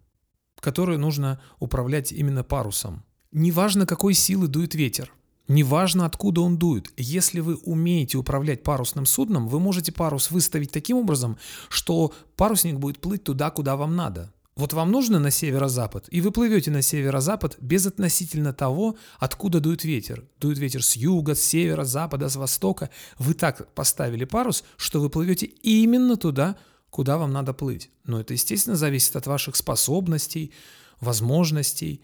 которое 0.60 0.98
нужно 0.98 1.40
управлять 1.58 2.12
именно 2.12 2.44
парусом. 2.44 3.04
Неважно, 3.32 3.86
какой 3.86 4.14
силы 4.14 4.48
дует 4.48 4.74
ветер, 4.74 5.12
Неважно, 5.48 6.06
откуда 6.06 6.40
он 6.40 6.58
дует. 6.58 6.92
Если 6.96 7.38
вы 7.38 7.54
умеете 7.54 8.18
управлять 8.18 8.64
парусным 8.64 9.06
судном, 9.06 9.46
вы 9.46 9.60
можете 9.60 9.92
парус 9.92 10.30
выставить 10.30 10.72
таким 10.72 10.96
образом, 10.96 11.38
что 11.68 12.12
парусник 12.36 12.78
будет 12.78 13.00
плыть 13.00 13.22
туда, 13.22 13.50
куда 13.50 13.76
вам 13.76 13.94
надо. 13.94 14.32
Вот 14.56 14.72
вам 14.72 14.90
нужно 14.90 15.18
на 15.18 15.30
северо-запад, 15.30 16.08
и 16.10 16.22
вы 16.22 16.30
плывете 16.30 16.70
на 16.70 16.80
северо-запад 16.80 17.58
без 17.60 17.86
относительно 17.86 18.54
того, 18.54 18.96
откуда 19.18 19.60
дует 19.60 19.84
ветер. 19.84 20.24
Дует 20.40 20.58
ветер 20.58 20.82
с 20.82 20.96
юга, 20.96 21.34
с 21.34 21.42
севера, 21.42 21.84
с 21.84 21.90
запада, 21.90 22.30
с 22.30 22.36
востока. 22.36 22.88
Вы 23.18 23.34
так 23.34 23.74
поставили 23.74 24.24
парус, 24.24 24.64
что 24.78 24.98
вы 25.00 25.10
плывете 25.10 25.44
именно 25.44 26.16
туда, 26.16 26.56
куда 26.88 27.18
вам 27.18 27.32
надо 27.32 27.52
плыть. 27.52 27.90
Но 28.04 28.18
это, 28.18 28.32
естественно, 28.32 28.76
зависит 28.76 29.14
от 29.16 29.26
ваших 29.26 29.56
способностей, 29.56 30.54
возможностей, 31.00 32.02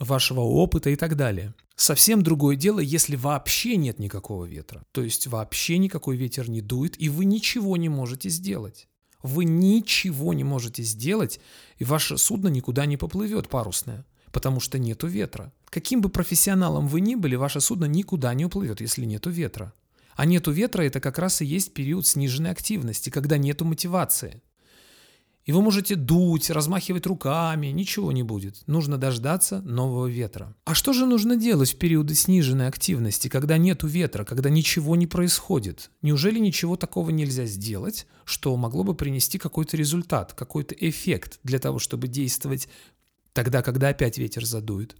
вашего 0.00 0.40
опыта 0.40 0.90
и 0.90 0.96
так 0.96 1.14
далее. 1.14 1.54
Совсем 1.76 2.22
другое 2.22 2.56
дело, 2.56 2.80
если 2.80 3.14
вообще 3.14 3.76
нет 3.76 4.00
никакого 4.00 4.46
ветра. 4.46 4.84
То 4.90 5.04
есть 5.04 5.28
вообще 5.28 5.78
никакой 5.78 6.16
ветер 6.16 6.50
не 6.50 6.60
дует, 6.60 7.00
и 7.00 7.08
вы 7.08 7.24
ничего 7.24 7.76
не 7.76 7.88
можете 7.88 8.30
сделать 8.30 8.88
вы 9.24 9.46
ничего 9.46 10.34
не 10.34 10.44
можете 10.44 10.82
сделать, 10.82 11.40
и 11.78 11.84
ваше 11.84 12.18
судно 12.18 12.48
никуда 12.48 12.84
не 12.84 12.98
поплывет 12.98 13.48
парусное, 13.48 14.04
потому 14.32 14.60
что 14.60 14.78
нету 14.78 15.06
ветра. 15.06 15.50
Каким 15.70 16.02
бы 16.02 16.10
профессионалом 16.10 16.86
вы 16.86 17.00
ни 17.00 17.14
были, 17.14 17.34
ваше 17.34 17.60
судно 17.60 17.86
никуда 17.86 18.34
не 18.34 18.44
уплывет, 18.44 18.82
если 18.82 19.06
нету 19.06 19.30
ветра. 19.30 19.72
А 20.14 20.26
нету 20.26 20.52
ветра– 20.52 20.82
это 20.84 21.00
как 21.00 21.18
раз 21.18 21.40
и 21.40 21.46
есть 21.46 21.72
период 21.72 22.06
сниженной 22.06 22.50
активности, 22.50 23.08
когда 23.08 23.38
нету 23.38 23.64
мотивации. 23.64 24.42
И 25.44 25.52
вы 25.52 25.60
можете 25.60 25.94
дуть, 25.94 26.48
размахивать 26.48 27.06
руками, 27.06 27.66
ничего 27.66 28.12
не 28.12 28.22
будет. 28.22 28.62
Нужно 28.66 28.96
дождаться 28.96 29.60
нового 29.60 30.06
ветра. 30.06 30.56
А 30.64 30.74
что 30.74 30.94
же 30.94 31.04
нужно 31.04 31.36
делать 31.36 31.72
в 31.72 31.78
периоды 31.78 32.14
сниженной 32.14 32.66
активности, 32.66 33.28
когда 33.28 33.58
нету 33.58 33.86
ветра, 33.86 34.24
когда 34.24 34.48
ничего 34.48 34.96
не 34.96 35.06
происходит? 35.06 35.90
Неужели 36.00 36.38
ничего 36.38 36.76
такого 36.76 37.10
нельзя 37.10 37.44
сделать, 37.44 38.06
что 38.24 38.56
могло 38.56 38.84
бы 38.84 38.94
принести 38.94 39.38
какой-то 39.38 39.76
результат, 39.76 40.32
какой-то 40.32 40.74
эффект 40.74 41.40
для 41.42 41.58
того, 41.58 41.78
чтобы 41.78 42.08
действовать 42.08 42.68
тогда, 43.34 43.60
когда 43.60 43.88
опять 43.88 44.16
ветер 44.16 44.46
задует? 44.46 44.96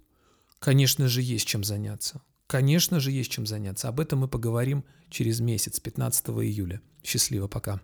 Конечно 0.59 1.07
же, 1.07 1.23
есть 1.23 1.47
чем 1.47 1.63
заняться. 1.63 2.21
Конечно 2.45 2.99
же, 2.99 3.11
есть 3.11 3.31
чем 3.31 3.47
заняться. 3.47 3.89
Об 3.89 3.99
этом 3.99 4.19
мы 4.19 4.27
поговорим 4.27 4.83
через 5.09 5.39
месяц, 5.39 5.79
15 5.79 6.27
июля. 6.27 6.81
Счастливо, 7.03 7.47
пока. 7.47 7.81